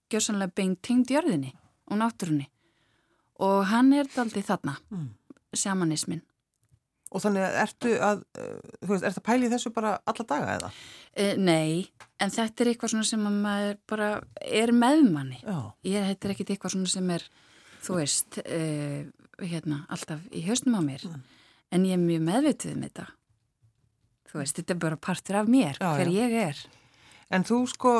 gjörsanlega 0.10 0.54
beint 0.56 0.82
tengd 0.86 1.10
jörðinni 1.12 1.54
og 1.90 1.98
náttúrunni. 1.98 2.48
Og 3.42 3.66
hann 3.70 3.92
er 3.94 4.06
daldið 4.06 4.46
þarna, 4.50 4.78
Mm. 4.90 5.10
sjamanismin. 5.54 6.22
Og 7.16 7.22
þannig 7.24 7.44
að 7.46 7.58
ertu 7.62 7.92
að, 8.04 8.24
uh, 8.36 8.72
þú 8.84 8.90
veist, 8.92 9.06
ertu 9.08 9.22
að 9.22 9.26
pæli 9.30 9.50
þessu 9.54 9.72
bara 9.76 9.94
alla 10.12 10.26
daga 10.28 10.56
eða? 10.58 10.72
E, 11.16 11.28
nei, 11.40 11.86
en 12.20 12.34
þetta 12.36 12.64
er 12.66 12.72
eitthvað 12.74 12.92
svona 12.94 13.08
sem 13.08 13.28
að 13.30 13.38
maður 13.46 13.78
bara 13.88 14.10
er 14.44 14.74
meðmanni. 14.76 15.40
Já, 15.44 15.60
Ég 15.88 16.10
þetta 16.12 16.28
er 16.28 16.34
ekkit 16.36 16.52
eitthvað 16.56 16.74
svona 16.76 16.92
sem 16.92 17.14
er, 17.16 17.28
þú 17.88 18.00
veist, 18.02 18.40
uh, 18.44 19.00
hérna, 19.40 19.80
alltaf 19.94 20.26
í 20.36 20.44
hausnum 20.50 20.76
á 20.76 20.82
mér. 20.84 21.06
Mm. 21.08 21.24
En 21.72 21.86
ég 21.88 21.96
er 21.96 22.04
mjög 22.04 22.26
meðvituð 22.28 22.76
um 22.76 22.84
þetta. 22.88 23.08
Þú 24.28 24.42
veist, 24.42 24.60
þetta 24.60 24.76
er 24.76 24.82
bara 24.84 25.00
partur 25.00 25.40
af 25.40 25.48
mér, 25.52 25.80
Já, 25.80 25.90
hver 25.96 26.12
já. 26.12 26.18
ég 26.28 26.36
er. 26.50 26.66
en 27.32 27.44
þú 27.48 27.62
sko, 27.72 27.94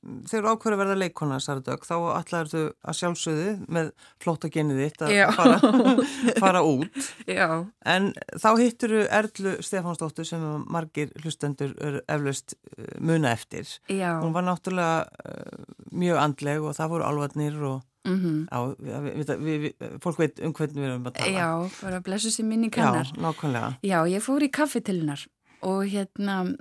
þegar 0.00 0.54
ákveður 0.54 0.74
að 0.74 0.80
verða 0.80 0.96
leikona, 1.00 1.38
Saradök, 1.42 1.84
þá 1.84 1.96
ætlaður 2.16 2.50
þú 2.50 2.62
að 2.88 2.96
sjálfsögðu 3.00 3.50
með 3.76 3.90
flóta 4.22 4.50
genið 4.52 4.80
þitt 4.84 5.04
að 5.04 5.34
fara, 5.36 5.72
fara 6.44 6.62
út. 6.64 7.10
Já. 7.28 7.48
En 7.94 8.08
þá 8.32 8.48
hittur 8.62 8.96
Erlu 9.02 9.56
Stefánsdóttur 9.64 10.28
sem 10.28 10.46
margir 10.72 11.12
hlustendur 11.20 11.74
er 11.84 12.00
eflaust 12.06 12.56
uh, 12.56 12.94
muna 12.96 13.34
eftir. 13.36 13.68
Já. 13.92 14.14
Hún 14.22 14.32
var 14.36 14.46
náttúrulega 14.48 15.04
uh, 15.04 15.68
mjög 15.92 16.22
andleg 16.24 16.64
og 16.64 16.76
það 16.78 16.92
voru 16.94 17.08
alvarnir 17.10 17.60
og 17.60 17.82
mm 18.08 18.16
-hmm. 18.16 18.38
á, 18.48 18.58
við, 18.80 19.34
við, 19.36 19.60
við, 19.66 20.00
fólk 20.00 20.18
veit 20.18 20.40
um 20.40 20.52
hvernig 20.52 20.80
við 20.80 20.88
erum 20.88 21.06
að 21.06 21.18
tala. 21.18 21.36
Já, 21.36 21.70
bara 21.82 22.00
blessu 22.00 22.30
sér 22.30 22.48
minni 22.48 22.70
kannar. 22.70 23.06
Já, 23.06 23.20
nákvæmlega. 23.20 23.76
Já, 23.82 23.98
ég 24.08 24.24
fór 24.24 24.42
í 24.42 24.50
kaffi 24.50 24.80
til 24.80 25.00
hennar 25.00 25.26
og 25.60 25.84
hérna 25.84 26.56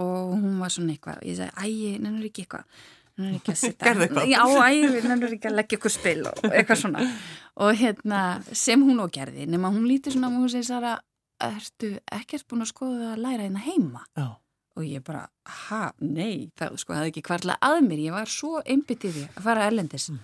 og 0.00 0.34
hún 0.40 0.58
var 0.62 0.72
svona 0.72 0.94
eitthvað, 0.94 1.22
ég 1.28 1.38
sagði, 1.38 1.68
æg, 1.68 2.02
nennur 2.02 2.28
ekki 2.28 2.44
eitthvað? 2.44 2.82
Nennur 3.20 3.38
ekki 3.38 3.52
að 3.52 3.60
setja 3.62 3.92
já, 4.30 4.42
æg, 4.64 4.98
nennur 5.08 5.34
ekki 5.36 5.50
að 5.50 5.56
leggja 5.58 5.78
eitthvað 5.78 5.94
spil 5.96 6.28
og 6.30 6.44
eitthvað 6.48 6.80
svona. 6.82 7.06
Og 7.62 7.74
hérna, 7.76 8.20
sem 8.56 8.84
hún 8.84 9.02
og 9.04 9.12
gerði 9.12 9.48
nema 9.50 9.72
hún 9.74 9.84
líti 9.88 10.14
svona 10.14 10.30
og 10.32 10.38
hún 10.40 10.52
segi 10.52 10.70
Sara, 10.70 10.94
ertu 11.42 11.92
ekkert 12.14 12.48
búin 12.48 12.64
að 12.64 12.72
skoða 12.72 13.12
að 13.12 13.24
læra 13.26 13.44
hérna 13.44 13.66
heima? 13.66 14.06
Já. 14.16 14.30
og 14.72 14.84
ég 14.88 15.02
bara, 15.04 15.26
ha, 15.68 15.90
nei 16.00 16.48
það 16.56 16.78
sko, 16.80 16.94
hefði 16.96 17.10
ekki 17.10 17.26
kvarla 17.26 17.58
að 17.60 17.82
mér, 17.84 18.06
ég 18.06 18.14
var 18.16 18.30
svo 18.32 18.62
einbitið 18.64 19.18
í 19.20 19.24
að 19.28 19.42
fara 19.44 19.66
erlendis. 19.68 20.08
Mm. 20.08 20.22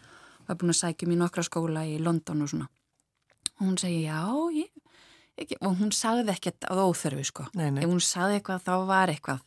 var 0.49 0.57
búin 0.57 0.73
að 0.73 0.79
sækja 0.79 1.09
mér 1.11 1.21
nokkra 1.21 1.45
skóla 1.45 1.83
í 1.85 1.99
London 2.01 2.47
og 2.47 2.49
svona. 2.55 2.71
Og 3.59 3.67
hún 3.67 3.77
segi, 3.77 4.07
já, 4.07 4.23
ég 4.57 4.73
Ekki, 5.39 5.59
og 5.63 5.77
hún 5.79 5.93
sagði 5.95 6.33
ekkert 6.33 6.67
á 6.67 6.75
óþörfu 6.75 7.25
sko. 7.29 7.45
Nei, 7.55 7.69
nei. 7.71 7.85
ef 7.85 7.93
hún 7.93 8.03
sagði 8.03 8.41
eitthvað 8.41 8.65
þá 8.67 8.73
var 8.89 9.13
eitthvað 9.13 9.45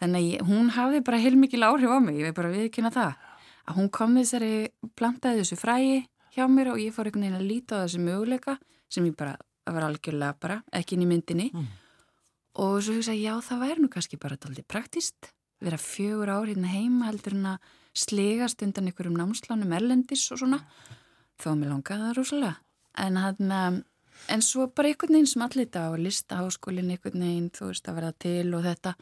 þannig 0.00 0.20
að 0.20 0.26
ég, 0.26 0.44
hún 0.48 0.70
hafði 0.74 1.02
bara 1.06 1.20
heilmikið 1.20 1.66
áhrif 1.66 1.92
á 1.92 1.98
mig, 2.02 2.20
ég 2.20 2.28
veit 2.28 2.38
bara 2.38 2.52
viðkynna 2.54 2.92
það. 2.94 3.26
Að 3.68 3.76
hún 3.78 3.90
kom 3.94 4.16
þessari, 4.18 4.54
plantaði 4.98 5.42
þessu 5.42 5.58
frægi 5.60 5.98
hjá 6.34 6.46
mér 6.50 6.72
og 6.72 6.80
ég 6.80 6.94
fór 6.94 7.10
einhvern 7.10 7.26
veginn 7.26 7.40
að 7.40 7.48
líta 7.48 7.80
á 7.80 7.82
þessu 7.84 8.00
möguleika 8.04 8.56
sem 8.90 9.06
ég 9.06 9.16
bara, 9.18 9.36
var 9.68 9.86
algjörlega 9.86 10.38
bara, 10.40 10.60
ekki 10.72 10.96
inn 10.96 11.04
í 11.04 11.10
myndinni. 11.10 11.50
Mm. 11.54 11.68
og 12.60 12.80
svo 12.82 12.96
hugsaði 12.96 13.20
já 13.22 13.34
það 13.46 13.60
væri 13.62 13.82
nú 13.84 13.88
kannski 13.92 14.18
bara 14.18 14.34
alltaf 14.34 14.66
praktist, 14.66 15.28
vera 15.62 15.78
fjögur 15.78 16.32
ár 16.32 16.48
hérna 16.48 16.72
heima 16.72 17.06
heldur 17.06 17.36
en 17.36 17.52
að 17.52 17.68
slegast 17.94 18.64
undan 18.66 18.88
einhverjum 18.90 19.18
námslánum 19.20 19.70
erlendis 19.76 20.24
og 20.34 20.40
svona, 20.42 20.58
þó 21.38 21.54
mér 21.54 21.70
langaði 21.70 22.08
það 22.08 22.18
rosalega, 22.18 22.56
en 22.98 23.20
hann 23.22 23.54
að 23.54 23.80
En 24.28 24.42
svo 24.44 24.66
bara 24.74 24.90
einhvern 24.90 25.16
veginn 25.16 25.54
þetta 25.54 25.86
á 25.88 25.90
listaháskólinn 25.96 26.90
einhvern 26.92 27.22
veginn, 27.24 27.50
þú 27.54 27.70
veist 27.70 27.88
að 27.88 27.96
verða 27.96 28.12
til 28.20 28.54
og 28.54 28.66
þetta 28.66 28.94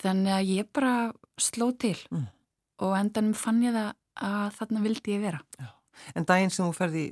Þannig 0.00 0.36
að 0.36 0.52
ég 0.54 0.70
bara 0.76 0.94
sló 1.40 1.70
til 1.76 1.96
mm. 2.10 2.24
og 2.86 2.96
endanum 2.96 3.36
fann 3.36 3.60
ég 3.64 3.76
það 3.76 3.92
að 4.20 4.56
þarna 4.58 4.82
vildi 4.84 5.14
ég 5.16 5.22
vera. 5.24 5.42
Já. 5.60 5.68
En 6.16 6.24
daginn 6.24 6.52
sem 6.52 6.64
þú 6.64 6.72
ferði 6.76 7.02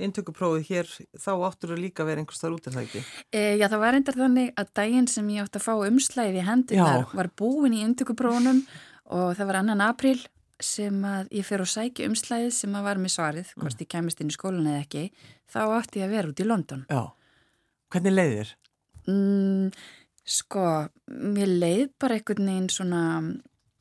intökuprófið 0.00 0.70
hér, 0.70 0.90
þá 1.20 1.30
áttur 1.48 1.74
þú 1.74 1.78
líka 1.82 2.04
að 2.04 2.10
vera 2.10 2.22
einhvers 2.22 2.40
þar 2.40 2.56
út, 2.56 2.68
er 2.68 2.76
það 2.76 2.86
ekki? 2.86 3.02
E, 3.28 3.42
já, 3.60 3.66
það 3.66 3.82
var 3.82 3.98
endar 3.98 4.18
þannig 4.18 4.50
að 4.62 4.72
daginn 4.80 5.10
sem 5.12 5.28
ég 5.34 5.44
átti 5.44 5.60
að 5.60 5.66
fá 5.66 5.74
umslæði 5.90 6.40
í 6.40 6.46
hendunar 6.46 7.14
var 7.18 7.30
búin 7.38 7.76
í 7.76 7.82
intökuprófunum 7.84 8.62
og 9.18 9.36
það 9.36 9.50
var 9.50 9.60
annan 9.60 9.84
april 9.84 10.16
sem 10.64 11.04
að 11.06 11.28
ég 11.38 11.46
fer 11.46 11.62
og 11.62 11.70
sæki 11.70 12.08
umslæðið 12.08 12.54
sem 12.56 12.74
að 12.74 12.88
var 12.88 13.02
með 13.02 13.14
svarið, 13.14 13.52
hvort 13.54 13.76
mm. 13.76 13.84
ég 13.84 13.92
kemist 13.94 14.22
inn 14.22 14.32
í 14.32 14.34
skólun 14.34 14.66
eða 14.72 14.82
ekki, 14.82 15.04
þá 15.52 15.60
átti 15.66 16.02
ég 16.02 16.08
að 16.08 16.16
vera 16.16 16.32
út 16.32 16.42
í 16.42 16.48
London. 16.48 16.82
Já, 16.90 17.02
hvernig 17.94 18.16
leiðir? 18.16 18.54
Mm, 19.08 19.70
Sko, 20.28 20.62
mér 21.08 21.48
leið 21.48 21.84
bara 22.00 22.18
einhvern 22.18 22.50
veginn 22.50 22.72
svona, 22.72 23.02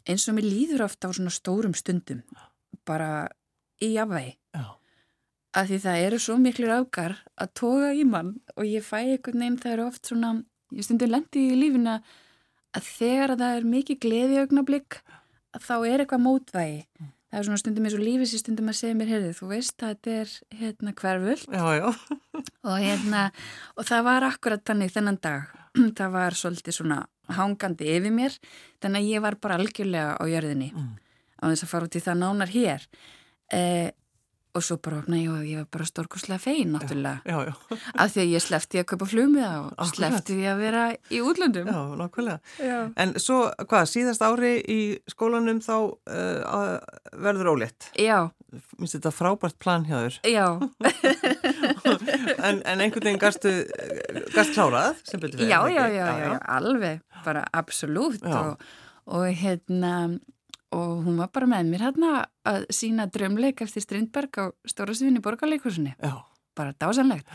eins 0.08 0.28
og 0.30 0.38
mér 0.38 0.48
líður 0.48 0.86
ofta 0.86 1.10
á 1.12 1.16
svona 1.16 1.34
stórum 1.34 1.76
stundum, 1.76 2.22
bara 2.88 3.28
í 3.84 3.98
afvegi. 4.00 4.38
Af 5.58 5.68
því 5.72 5.80
það 5.84 6.04
eru 6.06 6.20
svo 6.22 6.38
miklu 6.38 6.70
rákar 6.70 7.18
að 7.40 7.52
toga 7.58 7.90
í 7.98 8.06
mann 8.08 8.36
og 8.56 8.68
ég 8.68 8.86
fæ 8.86 9.00
einhvern 9.02 9.42
veginn, 9.42 9.60
það 9.60 9.74
eru 9.74 9.86
oft 9.90 10.08
svona, 10.08 10.32
ég 10.76 10.88
stundum 10.88 11.12
lendi 11.12 11.48
í 11.50 11.60
lífina 11.60 11.98
að 12.78 12.90
þegar 12.94 13.36
það 13.40 13.60
er 13.60 13.70
mikið 13.74 14.02
gleði 14.06 14.42
augnablík, 14.44 15.00
þá 15.58 15.76
er 15.82 16.04
eitthvað 16.04 16.26
mótvægi. 16.28 16.82
Mm. 17.02 17.14
Það 17.28 17.40
er 17.40 17.48
svona 17.48 17.60
stundum 17.60 17.88
eins 17.88 17.96
og 17.98 18.04
lífið 18.06 18.30
sér 18.32 18.40
stundum 18.40 18.70
að 18.72 18.78
segja 18.80 18.96
mér, 18.96 19.10
heyrðu, 19.12 19.32
þú 19.36 19.48
veist 19.50 19.84
að 19.84 19.90
þetta 19.96 20.12
er 20.22 20.36
hérna 20.62 20.94
já. 21.52 21.88
og 22.70 22.78
hérna, 22.80 23.24
og 23.76 23.88
það 23.90 24.06
var 24.08 24.28
akkurat 24.30 24.64
þannig 24.70 24.94
þennan 24.94 25.20
dag 25.20 25.58
það 25.98 26.16
var 26.16 26.38
svolítið 26.38 26.80
svona 26.80 27.04
hangandi 27.38 27.92
yfir 27.98 28.14
mér 28.16 28.36
þannig 28.82 29.04
að 29.04 29.14
ég 29.14 29.24
var 29.26 29.38
bara 29.44 29.60
algjörlega 29.60 30.18
á 30.18 30.24
jörðinni 30.32 30.72
mm. 30.74 30.92
á 31.42 31.44
þess 31.52 31.66
að 31.66 31.72
fara 31.74 31.90
út 31.90 31.98
í 31.98 32.04
það 32.04 32.22
nánar 32.24 32.54
hér. 32.54 32.90
Eh, 33.56 33.88
og 34.58 34.64
svo 34.66 34.78
bara 34.82 35.02
opna 35.04 35.20
ég 35.20 35.30
og 35.30 35.44
ég 35.46 35.60
var 35.62 35.68
bara 35.76 35.86
stórkurslega 35.86 36.42
fein 36.42 36.72
náttúrulega. 36.74 37.22
já, 37.26 37.38
já, 37.46 37.54
já. 37.54 37.78
af 38.02 38.14
því 38.14 38.22
að 38.24 38.32
ég 38.32 38.44
slefti 38.44 38.82
að 38.82 38.88
kaupa 38.92 39.08
flumið 39.12 39.46
og 39.78 39.92
slefti 39.92 40.38
að 40.50 40.64
vera 40.64 40.84
í 41.14 41.22
útlöndum. 41.22 41.70
Já, 41.70 41.82
nákvæmlega. 42.02 42.80
En 42.98 43.14
svo 43.22 43.44
hvað, 43.70 43.86
síðast 43.92 44.26
ári 44.26 44.56
í 44.62 44.80
skólanum 45.12 45.62
þá 45.62 45.76
uh, 45.78 46.80
verður 47.14 47.54
ólétt? 47.54 47.92
Já. 48.02 48.32
Minnst 48.80 48.98
þetta 48.98 49.14
frábært 49.14 49.60
plan 49.62 49.86
hjá 49.86 50.00
þér? 50.08 50.20
Já 50.32 50.46
en, 51.86 52.62
en 52.64 52.82
einhvern 52.84 53.10
veginn 53.10 53.22
gast 53.22 53.46
klárað 54.54 54.98
sem 55.08 55.22
betur 55.22 55.40
fyrir 55.42 55.52
Já, 55.52 55.60
já, 55.72 55.86
já, 55.94 56.08
já, 56.24 56.32
alveg, 56.58 57.02
bara 57.26 57.44
absolutt 57.54 58.26
og, 58.26 58.64
og 59.06 59.28
hérna 59.42 59.94
og 60.76 61.04
hún 61.06 61.20
var 61.22 61.30
bara 61.32 61.48
með 61.48 61.70
mér 61.72 61.86
hérna 61.88 62.14
að 62.48 62.66
sína 62.76 63.08
drömleik 63.12 63.62
eftir 63.64 63.86
Strindberg 63.86 64.42
á 64.42 64.46
Stóra 64.68 64.96
Svíðinni 64.98 65.22
borgarleikusinni 65.24 65.94
bara 66.58 66.74
dásanlegt 66.74 67.28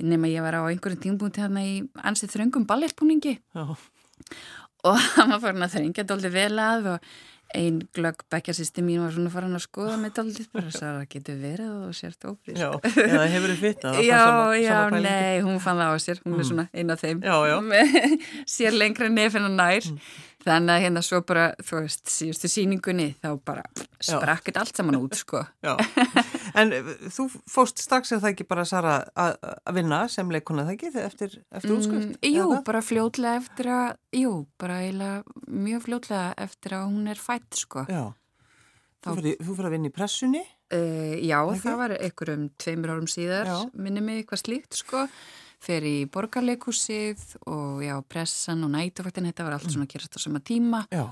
nema 0.00 0.30
ég 0.30 0.42
var 0.42 0.56
á 0.58 0.62
einhverjum 0.66 1.02
tímbúnti 1.04 1.42
hérna 1.44 1.62
í 1.62 1.76
ansið 2.02 2.32
þröngum 2.34 2.66
ballettbúningi 2.66 3.36
og 3.54 4.96
hann 5.16 5.34
var 5.36 5.42
farin 5.44 5.66
að 5.66 5.76
þrengja 5.76 6.06
doldi 6.08 6.32
vel 6.34 6.56
að 6.58 6.94
og 6.96 7.10
einn 7.56 7.80
glögg 7.96 8.22
bekkjarsýsti 8.30 8.84
mín 8.84 9.02
var 9.02 9.14
svona 9.14 9.32
farin 9.32 9.56
að 9.58 9.64
skoða 9.64 9.96
með 10.00 10.14
doldi 10.18 10.46
bara 10.52 10.66
þess 10.68 10.84
að 10.84 10.96
það 10.98 11.06
getur 11.14 11.38
verið 11.40 11.70
og 11.74 11.96
sért 11.98 12.26
ófrísk 12.30 12.60
Já, 12.60 12.70
eða 13.04 13.26
hefur 13.34 13.52
þið 13.52 13.62
fitt 13.64 13.86
Já, 14.06 14.20
sama, 14.22 14.56
já, 14.60 14.70
sama 14.70 15.02
nei, 15.04 15.40
hún 15.46 15.60
fann 15.64 15.82
það 15.82 15.94
á 15.94 15.96
sér 16.06 16.22
hún 16.24 16.34
mm. 16.34 16.40
er 16.40 16.50
svona 16.50 16.66
eina 16.74 16.96
af 16.96 17.04
þeim 17.04 17.22
já, 17.26 17.36
já. 17.50 17.56
sér 18.56 18.78
lengra 18.78 19.10
nefn 19.10 19.48
og 19.48 19.56
nær 19.56 19.90
mm. 19.90 20.12
Þannig 20.40 20.72
að 20.72 20.84
hérna 20.86 21.00
svo 21.04 21.20
bara, 21.28 21.46
þú 21.60 21.82
veist, 21.82 22.04
síðustu 22.08 22.48
síningunni 22.48 23.08
þá 23.20 23.32
bara 23.44 23.64
sprakkit 24.00 24.56
allt 24.60 24.78
saman 24.78 24.96
út, 24.96 25.16
sko. 25.18 25.42
Já, 25.66 25.74
en 26.60 26.72
eh, 26.76 26.92
þú 27.12 27.26
fóst 27.50 27.82
strax 27.82 28.14
eða 28.14 28.22
það 28.24 28.32
ekki 28.32 28.46
bara, 28.48 28.64
Sara, 28.68 28.94
að 29.20 29.76
vinna 29.76 29.98
sem 30.12 30.30
leikona 30.32 30.64
það 30.68 30.76
ekki 30.76 30.92
eftir, 31.02 31.34
eftir 31.52 31.74
útskrift? 31.74 32.14
Mm, 32.16 32.30
jú, 32.32 32.46
bara 32.66 32.80
fljótlega 32.84 33.42
eftir 33.42 33.68
að, 33.74 33.90
jú, 34.16 34.32
bara 34.60 34.78
eiginlega 34.86 35.44
mjög 35.66 35.84
fljótlega 35.88 36.32
eftir 36.46 36.78
að 36.78 36.88
hún 36.94 37.12
er 37.12 37.20
fætt, 37.20 37.60
sko. 37.60 37.84
Já, 37.90 38.02
þá, 39.04 39.12
þú 39.12 39.50
fyrir 39.50 39.68
að 39.68 39.76
vinna 39.76 39.92
í 39.92 39.94
pressunni? 40.00 40.42
Uh, 40.70 41.18
já, 41.18 41.36
það, 41.42 41.60
það 41.66 41.78
var 41.82 41.96
einhverjum 41.98 42.48
tveimur 42.62 42.94
árum 42.94 43.10
síðar, 43.10 43.52
minni 43.74 44.00
mig 44.06 44.22
eitthvað 44.22 44.44
slíkt, 44.46 44.80
sko 44.84 45.04
fer 45.60 45.84
í 45.86 45.96
borgarleikusið 46.12 47.24
og 47.50 47.82
já, 47.84 47.94
pressan 48.08 48.64
og 48.64 48.72
nætufaktin, 48.74 49.28
þetta 49.28 49.46
var 49.46 49.56
allt 49.58 49.68
mm. 49.68 49.74
svona 49.76 49.88
að 49.88 49.94
gerast 49.94 50.16
á 50.16 50.20
sama 50.22 50.40
tíma 50.40 50.84
já. 50.88 51.04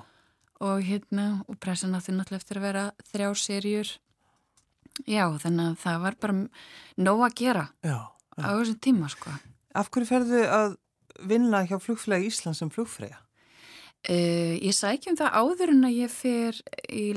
og 0.65 0.85
hérna, 0.85 1.29
og 1.49 1.59
pressan 1.61 1.97
átti 1.99 2.15
náttúrulega 2.17 2.43
eftir 2.43 2.61
að 2.61 2.69
vera 2.69 2.85
þrjá 3.13 3.29
serjur 3.45 3.93
já, 5.05 5.25
þannig 5.45 5.65
að 5.67 5.79
það 5.85 6.03
var 6.07 6.19
bara 6.25 6.39
nóg 6.97 7.25
að 7.29 7.39
gera 7.43 7.69
já, 7.85 7.99
á 8.41 8.51
þessum 8.57 8.83
tíma, 8.89 9.13
sko 9.13 9.37
Af 9.79 9.91
hverju 9.93 10.09
ferðu 10.09 10.43
að 10.49 10.77
vinna 11.29 11.61
hjá 11.69 11.77
flugfræði 11.83 12.31
Íslands 12.31 12.63
sem 12.63 12.71
flugfræða? 12.73 13.21
Uh, 14.09 14.55
ég 14.63 14.75
sækjum 14.75 15.19
það 15.19 15.35
áður 15.35 15.73
en 15.75 15.87
að 15.89 15.97
ég 15.99 16.13
fer 16.13 16.59
í 16.89 17.11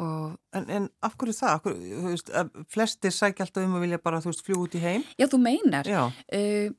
leiklistskólan 0.00 0.38
En, 0.52 0.66
en 0.70 0.88
af 1.06 1.14
hverju 1.18 1.34
það? 1.36 1.52
Af 1.54 1.62
hverju, 1.64 2.00
veist, 2.08 2.30
flestir 2.72 3.14
sækja 3.14 3.46
alltaf 3.46 3.66
um 3.66 3.76
að 3.78 3.84
vilja 3.84 4.00
bara, 4.02 4.20
veist, 4.24 4.42
fljú 4.46 4.64
út 4.64 4.74
í 4.74 4.82
heim? 4.82 5.04
Já, 5.20 5.28
þú 5.30 5.38
meinar. 5.44 5.86
Já. 5.86 6.02
Uh, 6.34 6.72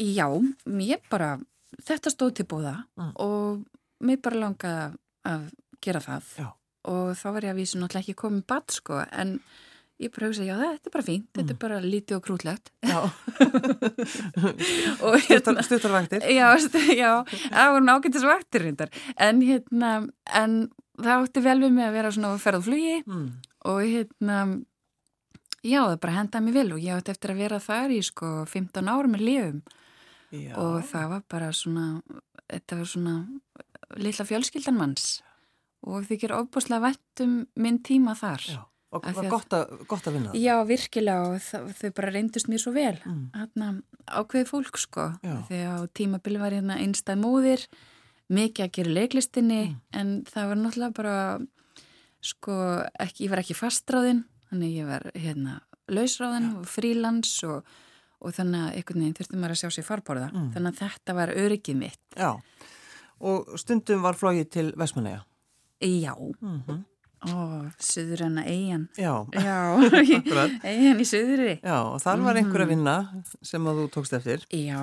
já, 0.00 0.26
mér 0.64 1.02
bara, 1.12 1.34
þetta 1.84 2.12
stóð 2.12 2.38
til 2.38 2.46
búða 2.48 2.78
mm. 2.96 3.12
og 3.20 3.66
mér 4.06 4.22
bara 4.24 4.40
langaði 4.46 4.86
að 5.28 5.44
gera 5.84 6.02
það. 6.04 6.32
Já. 6.40 6.48
Og 6.92 7.12
þá 7.20 7.26
var 7.36 7.46
ég 7.46 7.52
að 7.52 7.60
vísa 7.60 7.78
náttúrulega 7.78 8.02
ekki 8.06 8.20
komið 8.24 8.46
badd, 8.50 8.72
sko, 8.74 9.02
en 9.12 9.36
ég 10.02 10.12
bara 10.14 10.28
hugsa, 10.28 10.44
já, 10.46 10.54
þetta 10.58 10.90
er 10.90 10.94
bara 10.96 11.06
fínt, 11.06 11.28
mm. 11.28 11.38
þetta 11.38 11.54
er 11.54 11.60
bara 11.62 11.80
lítið 11.84 12.18
og 12.18 12.24
krútlegt. 12.26 12.72
Já. 12.82 12.98
hérna, 15.28 15.64
Stuttarvaktir. 15.66 16.26
Já, 16.26 16.48
já, 16.96 17.12
það 17.46 17.72
voru 17.76 17.86
nákvæmtisvaktir 17.86 18.66
reyndar. 18.66 18.92
En 19.16 19.42
hérna, 19.46 19.94
en 20.42 20.58
það 20.98 21.14
átti 21.14 21.44
vel 21.44 21.58
við 21.62 21.74
mig 21.76 21.86
að 21.86 21.96
vera 21.96 22.12
svona 22.14 22.34
ferðflugi 22.42 22.98
mm. 23.06 23.26
og 23.70 23.80
hérna 23.86 24.38
já 25.62 25.80
það 25.86 25.98
bara 26.02 26.16
hendaði 26.18 26.46
mig 26.46 26.56
vel 26.58 26.68
og 26.74 26.82
ég 26.82 26.98
átti 26.98 27.14
eftir 27.14 27.32
að 27.32 27.42
vera 27.44 27.62
þar 27.62 27.94
í 27.94 28.00
sko 28.04 28.30
15 28.50 28.90
ára 28.92 29.10
með 29.10 29.24
lifum 29.28 29.60
já. 30.34 30.54
og 30.58 30.82
það 30.90 31.08
var 31.14 31.26
bara 31.32 31.50
svona 31.56 31.86
þetta 32.50 32.80
var 32.80 32.90
svona 32.92 33.16
litla 34.02 34.26
fjölskyldan 34.28 34.78
manns 34.78 35.06
og 35.82 36.06
þykir 36.06 36.34
ofbúslega 36.36 36.92
vettum 36.92 37.32
minn 37.58 37.80
tíma 37.82 38.14
þar. 38.18 38.44
Já, 38.46 38.60
og 38.92 39.06
var 39.16 39.28
gott, 39.32 39.56
gott 39.88 40.08
að 40.08 40.18
vinna 40.18 40.32
það. 40.32 40.42
Já, 40.42 40.54
virkilega 40.68 41.30
og 41.30 41.38
það, 41.46 41.70
þau 41.78 41.92
bara 41.98 42.12
reyndust 42.12 42.50
mér 42.52 42.62
svo 42.62 42.74
vel. 42.76 42.94
Mm. 43.08 43.22
Hérna 43.36 43.70
ákveði 44.20 44.48
fólk 44.50 44.80
sko. 44.80 45.06
Já. 45.24 45.36
Þegar 45.48 45.88
tímabili 45.96 46.42
var 46.42 46.56
hérna 46.56 46.78
einstað 46.82 47.22
móðir, 47.22 47.66
mikið 48.32 48.66
að 48.66 48.74
gera 48.78 48.96
leiklistinni 48.98 49.62
mm. 49.64 49.78
en 50.00 50.12
það 50.28 50.50
var 50.52 50.60
náttúrulega 50.60 50.98
bara 50.98 51.16
sko, 52.22 52.58
ekki, 53.02 53.26
ég 53.26 53.32
var 53.32 53.42
ekki 53.42 53.58
fastráðinn, 53.58 54.26
þannig 54.50 54.76
ég 54.76 54.92
var 54.92 55.08
hérna 55.16 55.60
lausráðinn 55.92 56.52
og 56.60 56.68
frílands 56.70 57.40
og 57.48 57.64
og 58.22 58.34
þannig 58.36 58.62
að 58.62 58.76
einhvern 58.78 59.02
veginn 59.02 59.16
þurfti 59.18 59.40
maður 59.40 59.54
að 59.54 59.60
sjá 59.60 59.74
sér 59.74 59.86
farborða 59.86 60.28
mm. 60.30 60.48
þannig 60.54 60.72
að 60.72 60.80
þetta 60.82 61.16
var 61.18 61.34
öryggið 61.42 61.78
mitt 61.80 62.16
Já, 62.18 62.30
og 63.32 63.52
stundum 63.60 64.04
var 64.04 64.18
flóið 64.18 64.48
til 64.54 64.66
Vesmanega 64.78 65.24
Já 65.82 66.14
-hmm. 66.14 66.84
Ó, 67.22 67.68
söður 67.82 68.24
hana 68.26 68.42
eigin 68.48 68.88
Já, 68.98 69.14
Já 69.36 69.58
eigin 70.68 71.02
í 71.02 71.06
söðuri 71.06 71.54
Já, 71.60 71.76
og 71.84 72.00
þar 72.02 72.26
var 72.26 72.40
einhver 72.40 72.64
að 72.64 72.72
mhm. 72.72 72.74
vinna 72.74 72.96
sem 73.46 73.70
að 73.70 73.82
þú 73.82 73.86
tókst 73.94 74.18
eftir 74.18 74.44
Já, 74.50 74.82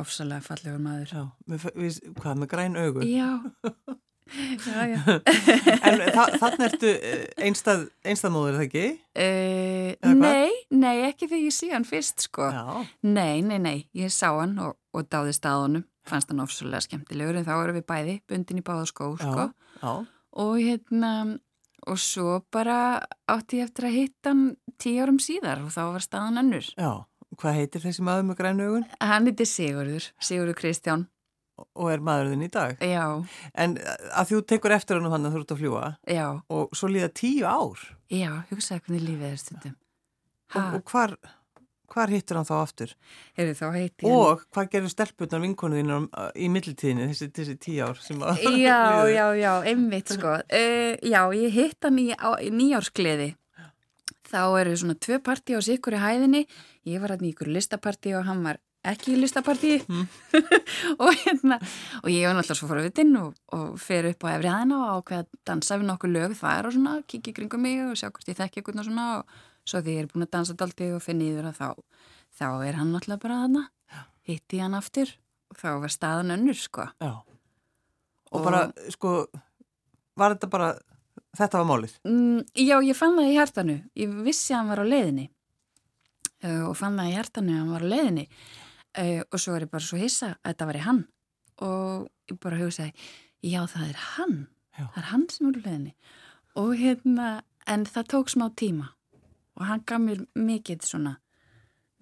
ofsalega 0.00 0.46
fallegur 0.46 0.80
maður 0.82 1.12
Já, 1.16 1.24
með, 1.50 1.68
við, 1.74 2.00
hvað, 2.20 2.40
með 2.44 2.52
græn 2.54 2.80
augur 2.80 3.06
Já 3.08 3.30
Já, 4.32 4.86
já. 4.88 5.00
en 5.84 6.02
þa 6.14 6.24
þannig 6.40 6.62
ertu 6.68 6.90
eh, 6.94 7.24
einstað, 7.44 7.82
einstaðmóður, 8.06 8.54
er 8.54 8.58
það 8.58 8.66
ekki? 8.66 8.84
Uh, 9.24 10.14
nei, 10.16 10.54
nei, 10.72 11.02
ekki 11.08 11.28
þegar 11.28 11.42
ég 11.42 11.56
sé 11.56 11.68
hann 11.72 11.86
fyrst, 11.88 12.24
sko. 12.28 12.48
Já. 12.54 12.86
Nei, 13.04 13.42
nei, 13.44 13.58
nei, 13.60 13.74
ég 13.98 14.12
sá 14.14 14.30
hann 14.30 14.54
og, 14.62 14.78
og 14.96 15.08
dáði 15.12 15.34
staðunum, 15.36 15.84
fannst 16.08 16.32
hann 16.32 16.40
ofsvöldlega 16.44 16.86
skemmtilegur, 16.86 17.40
en 17.40 17.48
þá 17.48 17.54
erum 17.58 17.78
við 17.80 17.86
bæði 17.92 18.16
bundin 18.30 18.62
í 18.62 18.64
báða 18.64 18.88
skó, 18.88 19.10
sko. 19.20 19.50
Já. 19.82 19.92
Og 20.46 20.54
hérna, 20.62 21.12
og 21.88 21.98
svo 22.00 22.40
bara 22.54 22.76
átti 23.30 23.60
ég 23.60 23.70
eftir 23.70 23.88
að 23.88 23.96
hitta 23.98 24.32
hann 24.32 24.44
tíu 24.82 25.02
árum 25.02 25.18
síðar 25.22 25.64
og 25.64 25.72
þá 25.74 25.82
var 25.96 26.04
staðan 26.04 26.42
önnur. 26.44 26.68
Já, 26.76 26.92
hvað 27.40 27.58
heitir 27.58 27.84
þessi 27.86 28.04
maður 28.06 28.28
með 28.28 28.38
grænu 28.42 28.68
augun? 28.68 28.86
Hann 29.02 29.30
heitir 29.30 29.50
Sigurður, 29.50 30.12
Sigurður 30.22 30.58
Kristján 30.60 31.08
og 31.62 31.90
er 31.92 32.02
maðurinn 32.04 32.44
í 32.46 32.50
dag. 32.52 32.80
Já. 32.82 33.04
En 33.58 33.76
að 34.10 34.32
þú 34.32 34.40
tekur 34.52 34.74
eftir 34.74 34.98
hann 34.98 35.08
og 35.08 35.14
hann 35.14 35.28
að 35.28 35.36
þú 35.36 35.42
ert 35.42 35.54
að 35.54 35.60
fljúa. 35.62 35.84
Já. 36.10 36.26
Og 36.52 36.74
svo 36.76 36.90
líða 36.90 37.12
tíu 37.14 37.46
ár. 37.46 37.84
Já, 38.12 38.30
hugsaði 38.50 38.84
hvernig 38.86 39.06
lífið 39.06 39.28
er 39.28 39.38
stundum. 39.40 39.76
Og, 40.52 40.76
og 40.78 40.92
hvar, 40.92 41.16
hvar 41.92 42.12
hittur 42.12 42.38
hann 42.40 42.48
þá 42.48 42.54
aftur? 42.58 42.94
Hefur 43.38 43.58
þá 43.58 43.66
heiti 43.76 44.06
hann. 44.06 44.16
Og 44.16 44.42
hvað 44.54 44.72
gerur 44.72 44.92
stelpunar 44.92 45.44
vinkonuðinu 45.44 46.00
í 46.34 46.48
mittiltíðinu 46.52 47.10
þessi, 47.12 47.30
þessi 47.36 47.58
tíu 47.62 47.84
ár 47.86 48.02
sem 48.02 48.24
að... 48.24 48.42
Já, 48.56 48.80
já, 49.18 49.26
já, 49.38 49.52
einmitt 49.68 50.16
sko. 50.16 50.34
Uh, 50.48 50.96
já, 51.04 51.20
ég 51.38 51.54
hitt 51.56 51.88
hann 51.88 52.02
í, 52.02 52.10
í 52.16 52.50
nýjárskleði. 52.56 53.30
Þá 54.32 54.42
eru 54.62 54.76
svona 54.80 54.96
tvö 54.96 55.20
partí 55.24 55.56
á 55.56 55.60
sikkur 55.60 55.98
í 55.98 56.02
hæðinni. 56.02 56.46
Ég 56.88 57.02
var 57.02 57.14
hann 57.14 57.26
í 57.26 57.34
ykkur 57.34 57.52
listapartí 57.52 58.16
og 58.16 58.24
hann 58.26 58.44
var 58.46 58.62
ekki 58.82 59.14
í 59.14 59.20
listapartí 59.20 59.76
mm. 59.84 60.06
og, 61.02 61.10
hérna, 61.22 61.58
og 62.02 62.08
ég 62.10 62.26
var 62.26 62.34
náttúrulega 62.34 62.58
svo 62.58 62.68
forvitin 62.70 63.14
og, 63.20 63.36
og 63.54 63.76
fer 63.80 64.08
upp 64.10 64.26
á 64.26 64.34
efri 64.34 64.50
aðeina 64.50 64.80
og 64.80 65.02
ákveða 65.02 65.22
að 65.22 65.40
dansa 65.46 65.78
við 65.78 65.90
nokkuð 65.90 66.14
lög 66.16 66.34
þar 66.40 66.68
og 66.68 66.74
svona, 66.74 66.96
kikið 67.06 67.36
kringum 67.36 67.62
mig 67.62 67.78
og 67.86 67.94
sjá 67.98 68.08
hvort 68.08 68.32
ég 68.32 68.38
þekki 68.40 68.62
eitthvað 68.62 68.88
svona 68.88 69.06
og 69.20 69.36
svo 69.68 69.82
því 69.82 69.96
ég 69.96 70.04
er 70.04 70.10
búin 70.10 70.26
að 70.26 70.32
dansa 70.36 70.56
daldi 70.58 70.90
og 70.96 71.02
finn 71.04 71.22
íður 71.24 71.50
að 71.50 71.58
þá 71.60 71.68
þá 72.38 72.46
er 72.66 72.78
hann 72.78 72.92
náttúrulega 72.94 73.22
bara 73.22 73.42
aðna 73.46 73.64
hitti 74.28 74.62
hann 74.62 74.78
aftur 74.78 75.10
og 75.52 75.58
þá 75.60 75.68
var 75.82 75.92
staðan 75.92 76.34
önnur 76.36 76.58
sko. 76.58 76.86
Já, 77.02 77.12
og, 77.12 78.38
og 78.38 78.46
bara 78.46 78.62
sko 78.94 79.12
var 80.18 80.36
þetta 80.36 80.50
bara, 80.52 80.70
þetta 81.38 81.60
var 81.60 81.68
málið? 81.68 81.96
Mm, 82.08 82.42
já, 82.56 82.76
ég 82.86 82.98
fann 82.98 83.18
það 83.18 83.30
í 83.30 83.38
hærtanu 83.38 83.78
ég 83.98 84.18
vissi 84.26 84.54
að 84.54 84.60
hann 84.60 84.72
var 84.72 84.84
á 84.84 84.86
leiðinni. 84.88 85.26
Uh, 86.42 86.62
og 86.70 86.76
fann 86.78 86.96
það 86.98 87.10
í 87.10 87.18
hærtanu 87.18 87.52
að 87.54 87.60
hann 87.60 87.74
var 87.74 87.84
á 87.86 87.92
leiðinni. 87.92 88.26
Uh, 88.92 89.20
og 89.24 89.40
svo 89.40 89.56
er 89.56 89.66
ég 89.66 89.72
bara 89.72 89.86
svo 89.88 90.00
hissa 90.00 90.32
að 90.40 90.52
þetta 90.52 90.70
var 90.70 90.78
í 90.78 90.86
hann. 90.86 91.04
Og 91.62 92.08
ég 92.30 92.40
bara 92.42 92.60
hugsaði 92.60 92.92
já 93.42 93.60
það 93.66 93.86
er 93.90 94.02
hann. 94.14 94.42
Já. 94.72 94.86
það 94.88 94.98
er 95.02 95.08
hann 95.10 95.24
sem 95.28 95.46
er 95.46 95.52
úr 95.52 95.64
leðinni 95.66 95.94
og 96.60 96.70
hérna 96.80 97.28
en 97.68 97.84
það 97.88 98.06
tók 98.12 98.30
smá 98.32 98.46
tíma 98.56 98.92
og 99.62 99.68
hann 99.70 99.82
gaf 99.86 100.02
mér 100.02 100.22
mikið 100.34 100.86
svona 100.90 101.16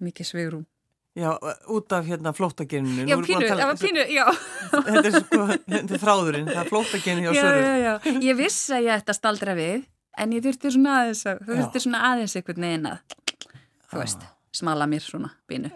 mikið 0.01 0.31
svegrum 0.33 0.65
Já, 1.11 1.35
út 1.67 1.91
af 1.91 2.05
hérna 2.07 2.31
flóttageninu 2.31 3.03
Já, 3.03 3.17
pínu, 3.19 3.43
það 3.43 3.65
var 3.67 3.79
pínu, 3.81 4.03
já. 4.15 4.23
Þetta 4.71 5.09
er 5.09 5.15
sko, 5.17 5.39
þetta 5.67 5.95
er 5.97 5.99
þráðurinn 5.99 6.45
það 6.47 6.59
er 6.61 6.69
flóttagenu 6.69 7.25
hjá 7.25 7.31
Söður 7.35 7.57
Já, 7.59 7.71
já, 7.75 7.81
já, 7.83 8.13
ég 8.29 8.37
vissi 8.39 8.75
að 8.77 8.85
ég 8.85 8.93
ætti 8.95 9.11
að 9.11 9.17
staldra 9.19 9.55
við 9.57 9.81
en 10.23 10.35
ég 10.37 10.45
þurfti 10.45 10.71
svona 10.71 10.93
aðeins 11.01 11.23
þú 11.27 11.49
þurfti 11.49 11.81
svona 11.83 12.03
aðeins 12.13 12.37
einhvern 12.39 12.65
veginn 12.67 12.87
að 12.93 13.17
þú 13.91 13.99
veist 13.99 14.23
smala 14.61 14.87
mér 14.91 15.03
svona 15.03 15.33
bínu 15.51 15.71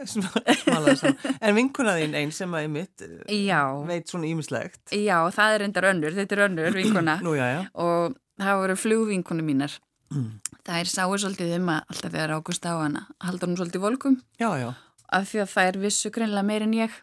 En 1.41 1.55
vinkunaðinn 1.59 2.15
einn 2.21 2.31
sem 2.35 2.55
að 2.55 2.65
ég 2.65 2.71
mitt 2.77 3.05
já. 3.35 3.59
veit 3.91 4.11
svona 4.11 4.31
ímislegt 4.31 4.95
Já, 4.95 5.17
það 5.35 5.57
er 5.57 5.67
endar 5.67 5.89
önnur, 5.91 6.15
þetta 6.15 6.37
er 6.39 6.45
önnur 6.47 6.79
vinkuna 6.79 7.19
Nú, 7.23 7.35
já, 7.35 7.65
og 7.75 8.15
það 8.39 8.61
voru 8.63 8.79
flugvinkunu 8.79 9.43
mínar 9.51 9.75
mm. 10.13 10.31
það 10.65 10.79
er 10.79 10.91
sáið 10.91 11.21
svolítið 11.23 11.53
um 11.59 11.69
að 11.73 11.93
alltaf 11.93 12.15
þegar 12.15 12.35
águst 12.37 12.67
á 12.67 12.73
hana 12.73 13.05
haldur 13.23 13.51
hún 13.51 13.59
svolítið 13.59 13.85
volkum. 13.85 14.19
Já, 14.41 14.49
já. 14.61 14.69
Af 15.15 15.27
því 15.29 15.41
að 15.43 15.51
það 15.51 15.67
er 15.69 15.77
vissu 15.83 16.09
greinlega 16.11 16.45
meir 16.45 16.65
en 16.65 16.73
ég. 16.75 16.95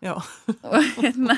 Og 0.74 0.88
hérna 0.98 1.36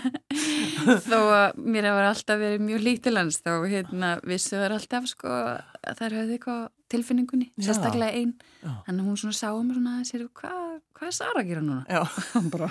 þó 1.05 1.19
að 1.21 1.61
mér 1.61 1.91
hefur 1.91 2.09
alltaf 2.09 2.41
verið 2.41 2.65
mjög 2.69 2.87
lítilans 2.89 3.41
þá 3.45 3.53
hérna 3.69 4.15
vissu 4.25 4.57
það 4.57 4.79
alltaf 4.79 5.11
sko 5.13 5.35
að 5.35 5.93
það 5.93 6.07
er 6.09 6.19
höfðið 6.21 6.39
eitthvað 6.39 6.65
tilfinningunni, 6.93 7.53
Já. 7.57 7.71
sérstaklega 7.71 8.13
einn 8.13 8.35
að 8.65 9.05
hún 9.07 9.17
svona 9.17 9.37
sá 9.37 9.49
um 9.55 9.73
svona 9.73 10.01
að 10.01 10.09
sér 10.11 10.27
hvað 10.37 10.65
hva 10.95 11.09
er 11.09 11.15
Sara 11.15 11.43
að 11.43 11.49
gera 11.51 11.63
núna? 11.65 12.05
bara, 12.55 12.69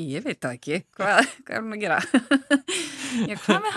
ég 0.00 0.24
veit 0.24 0.38
það 0.40 0.54
ekki. 0.56 0.78
Hvað, 0.96 1.18
hvað 1.44 1.56
er 1.58 1.64
hún 1.66 1.76
að 1.76 1.82
gera? 1.82 1.98
Já, 3.30 3.36
hvað 3.42 3.64
með? 3.66 3.76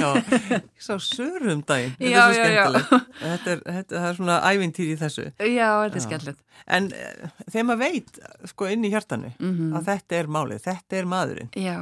Já, 0.00 0.08
ég 0.54 0.84
sá 0.86 0.92
sörum 1.02 1.62
daginn. 1.66 1.92
Þetta 1.98 2.10
já, 2.10 2.20
er 2.22 2.36
svo 2.36 2.44
skemmtilegt. 2.46 3.14
Þetta 3.20 3.52
er, 3.52 3.62
þetta, 3.66 3.96
það 3.96 4.06
er 4.08 4.18
svona 4.20 4.36
ævintýr 4.46 4.92
í 4.92 4.96
þessu. 5.00 5.24
Já, 5.42 5.66
þetta 5.84 5.98
er 5.98 6.04
skemmtilegt. 6.06 6.44
En 6.76 6.86
uh, 6.94 7.32
þegar 7.48 7.66
maður 7.66 7.82
veit, 7.82 8.20
sko 8.52 8.68
inn 8.70 8.86
í 8.86 8.92
hjartanu 8.92 9.32
mm 9.32 9.50
-hmm. 9.50 9.72
að 9.78 9.90
þetta 9.90 10.20
er 10.20 10.30
málið, 10.38 10.62
þetta 10.68 11.00
er 11.00 11.10
maðurinn. 11.10 11.50
Já. 11.58 11.76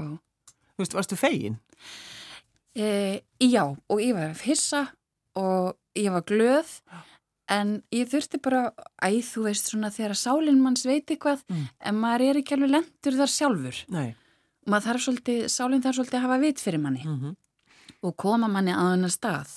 Þú 0.73 0.85
veist, 0.85 0.97
varstu 0.97 1.21
fegin? 1.21 1.61
E, 2.79 2.88
já, 3.43 3.64
og 3.69 4.03
ég 4.03 4.17
var 4.17 4.35
hissa 4.47 4.87
og 5.38 5.77
ég 5.99 6.11
var 6.14 6.25
glöð 6.27 6.79
en 7.49 7.75
ég 7.95 8.09
þurfti 8.11 8.41
bara 8.45 8.63
æð 9.03 9.21
þú 9.33 9.45
veist 9.49 9.71
svona 9.71 9.91
þegar 9.95 10.15
að 10.15 10.23
sálinn 10.23 10.63
manns 10.63 10.85
veit 10.89 11.09
eitthvað 11.09 11.45
mm. 11.49 11.69
en 11.91 12.01
maður 12.03 12.27
er 12.29 12.41
ekki 12.43 12.57
alveg 12.57 12.75
lendur 12.75 13.19
þar 13.21 13.33
sjálfur 13.35 13.81
Nei. 13.95 14.09
maður 14.69 14.89
þarf 14.89 15.07
svolítið, 15.07 15.41
sálinn 15.53 15.85
þarf 15.85 16.01
svolítið 16.01 16.19
að 16.21 16.27
hafa 16.27 16.43
vit 16.45 16.61
fyrir 16.61 16.83
manni 16.85 17.05
mm 17.07 17.17
-hmm. 17.17 17.35
og 18.03 18.17
koma 18.17 18.49
manni 18.53 18.75
að 18.75 18.93
hennar 18.93 19.15
stað 19.15 19.57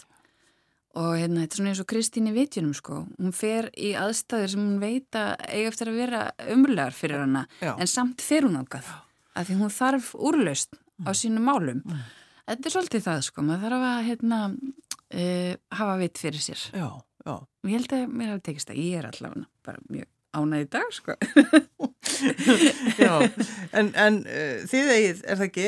og 0.99 1.13
hérna 1.15 1.43
þetta 1.43 1.53
er 1.53 1.59
svona 1.59 1.71
eins 1.71 1.81
og 1.83 1.87
Kristín 1.87 2.27
í 2.27 2.33
vitjunum 2.35 2.73
sko, 2.75 3.05
hún 3.19 3.35
fer 3.35 3.69
í 3.79 3.93
aðstæður 3.95 4.49
sem 4.53 4.63
hún 4.63 4.79
veit 4.81 5.15
að 5.15 5.29
eiga 5.47 5.69
eftir 5.71 5.91
að 5.91 5.99
vera 6.01 6.23
umlegar 6.51 6.95
fyrir 6.95 7.23
hana 7.23 7.45
Já. 7.61 7.75
en 7.77 7.87
samt 7.87 8.21
fer 8.21 8.47
hún 8.47 8.59
ákvað 8.59 8.89
að 9.35 9.47
því 9.47 9.59
hún 9.61 9.71
þarf 9.71 10.15
úrlaust 10.15 10.75
mm. 10.75 11.07
á 11.07 11.11
sínum 11.15 11.47
málum 11.47 11.79
mm. 11.85 12.01
þetta 12.49 12.67
er 12.67 12.75
svolítið 12.75 13.05
það 13.07 13.21
sko, 13.29 13.45
maður 13.47 13.63
þarf 13.67 13.87
að 13.91 14.03
hérna 14.09 14.41
uh, 14.51 15.53
hafa 15.79 15.95
vit 16.01 16.21
fyrir 16.21 16.43
sér 16.43 16.65
Já, 16.75 16.87
já 17.25 17.35
og 17.37 17.69
ég 17.69 17.77
held 17.77 17.93
að 17.97 18.09
mér 18.09 18.33
hafi 18.33 18.43
tekist 18.49 18.73
að 18.73 18.81
ég 18.81 18.97
er 18.99 19.05
allavega 19.11 19.45
bara 19.65 19.79
mjög 19.91 20.09
ánæði 20.31 20.67
dag 20.71 20.91
sko 20.95 21.15
en, 23.77 23.87
en 23.91 24.19
uh, 24.23 24.57
þið 24.71 24.91
eigið, 24.95 25.23
er 25.25 25.39
það 25.39 25.47
ekki 25.47 25.65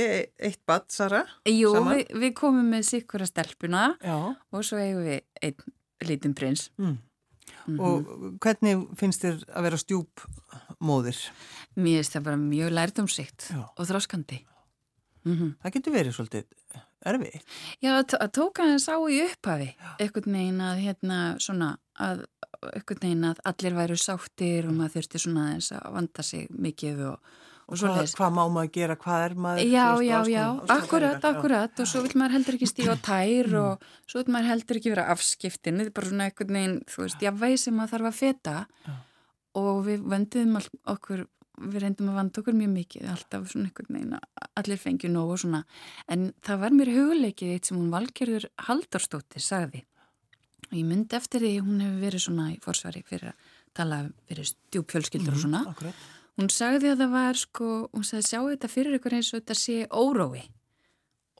eitt 0.49 0.61
badd, 0.69 0.87
Sara? 0.93 1.23
Jú, 1.49 1.73
vi, 1.89 2.05
við 2.23 2.31
komum 2.39 2.67
með 2.71 2.83
sikkura 2.93 3.27
stelpuna 3.27 3.83
Já. 3.99 4.17
og 4.31 4.65
svo 4.65 4.79
eigum 4.79 5.03
við 5.07 5.19
einn 5.43 5.73
lítinn 6.03 6.37
prins 6.37 6.69
mm. 6.77 6.95
Mm 7.63 7.79
-hmm. 7.79 7.81
Og 7.85 7.95
hvernig 8.43 8.87
finnst 8.99 9.23
þér 9.23 9.37
að 9.55 9.63
vera 9.63 9.77
stjúpmóðir? 9.77 11.19
Mér 11.75 12.01
finnst 12.01 12.15
það 12.15 12.23
bara 12.23 12.37
mjög 12.37 12.69
lærdomsikt 12.71 13.53
og 13.77 13.87
þráskandi 13.87 14.45
Mm 15.23 15.35
-hmm. 15.37 15.53
Það 15.63 15.73
getur 15.73 15.93
verið 15.93 16.15
svolítið 16.15 16.45
erfið. 17.05 17.39
Já, 17.83 17.91
að 17.99 18.31
tóka 18.35 18.65
hans 18.67 18.87
á 18.87 18.97
í 19.11 19.21
upphafi, 19.25 19.69
einhvern 19.99 20.37
veginn 20.37 20.61
að 20.63 20.83
hérna 20.83 21.19
svona, 21.43 21.77
að 21.99 22.25
einhvern 22.71 23.01
veginn 23.01 23.29
að 23.31 23.41
allir 23.49 23.77
væru 23.77 23.97
sáttir 23.99 24.67
og 24.67 24.75
maður 24.77 24.97
þurfti 24.97 25.23
svona 25.23 25.47
aðeins 25.47 25.71
að 25.75 25.89
vanda 25.97 26.23
sig 26.23 26.47
mikið 26.49 27.01
og, 27.09 27.33
og 27.67 27.83
leiðis. 27.83 28.15
Hvað 28.19 28.35
má 28.37 28.43
maður 28.55 28.71
gera, 28.77 28.97
hvað 29.03 29.25
er 29.27 29.35
maður? 29.45 29.71
Já, 29.73 29.87
já, 30.07 30.17
já, 30.31 30.45
akkurat, 30.77 31.27
akkurat 31.31 31.83
og 31.83 31.87
svo 31.91 32.03
vil 32.05 32.15
maður 32.15 32.37
heldur 32.37 32.59
ekki 32.59 32.71
stíga 32.71 32.95
á 32.95 32.97
tær 33.03 33.51
mm. 33.51 33.59
og 33.63 33.87
svo 34.07 34.23
vil 34.23 34.35
maður 34.35 34.51
heldur 34.53 34.79
ekki 34.79 34.93
vera 34.95 35.07
afskiptin, 35.13 35.81
þetta 35.81 35.91
er 35.91 35.97
bara 35.99 36.11
svona 36.11 36.29
einhvern 36.29 36.59
veginn, 36.59 36.79
þú 36.91 37.05
veist, 37.05 37.25
ég 37.27 37.41
veið 37.43 37.57
sem 37.65 37.79
maður 37.79 37.95
þarf 37.97 38.11
að 38.11 38.19
feta 38.21 38.57
já. 38.87 38.97
og 39.63 39.85
við 39.87 40.09
vendiðum 40.15 40.61
okkur 40.95 41.27
við 41.61 41.83
reyndum 41.83 42.09
að 42.11 42.19
vanda 42.19 42.41
okkur 42.41 42.55
mjög 42.57 42.71
mikið 42.73 43.09
alltaf 43.13 43.49
svona 43.51 43.69
einhvern 43.69 43.97
veginn 43.97 44.15
allir 44.61 44.81
fengið 44.81 45.13
nóg 45.13 45.33
og 45.35 45.41
svona 45.43 45.61
en 46.11 46.31
það 46.45 46.63
var 46.63 46.77
mér 46.77 46.93
huguleikið 46.95 47.53
eitt 47.53 47.69
sem 47.69 47.77
hún 47.77 47.91
valgerður 47.93 48.47
Haldarstóttir 48.67 49.43
sagði 49.43 49.83
og 50.71 50.79
ég 50.79 50.87
myndi 50.89 51.17
eftir 51.17 51.45
því 51.45 51.53
hún 51.61 51.83
hefur 51.83 52.01
verið 52.01 52.25
svona 52.25 52.49
í 52.53 52.57
forsvari 52.63 53.03
fyrir 53.05 53.33
að 53.33 53.53
tala 53.77 54.01
fyrir 54.29 54.49
stjúpjölskyldur 54.49 55.29
mm, 55.29 55.37
og 55.37 55.37
mhm, 55.37 55.45
svona 55.45 55.63
akkurat. 55.69 56.09
hún 56.39 56.51
sagði 56.53 56.91
að 56.93 57.03
það 57.03 57.15
var 57.19 57.39
sko 57.43 57.69
hún 57.93 58.09
sagði 58.09 58.27
sjá 58.31 58.39
þetta 58.49 58.73
fyrir 58.73 58.97
ykkur 58.97 59.17
eins 59.19 59.31
og 59.31 59.41
þetta 59.41 59.59
sé 59.61 59.77
órói 59.93 60.43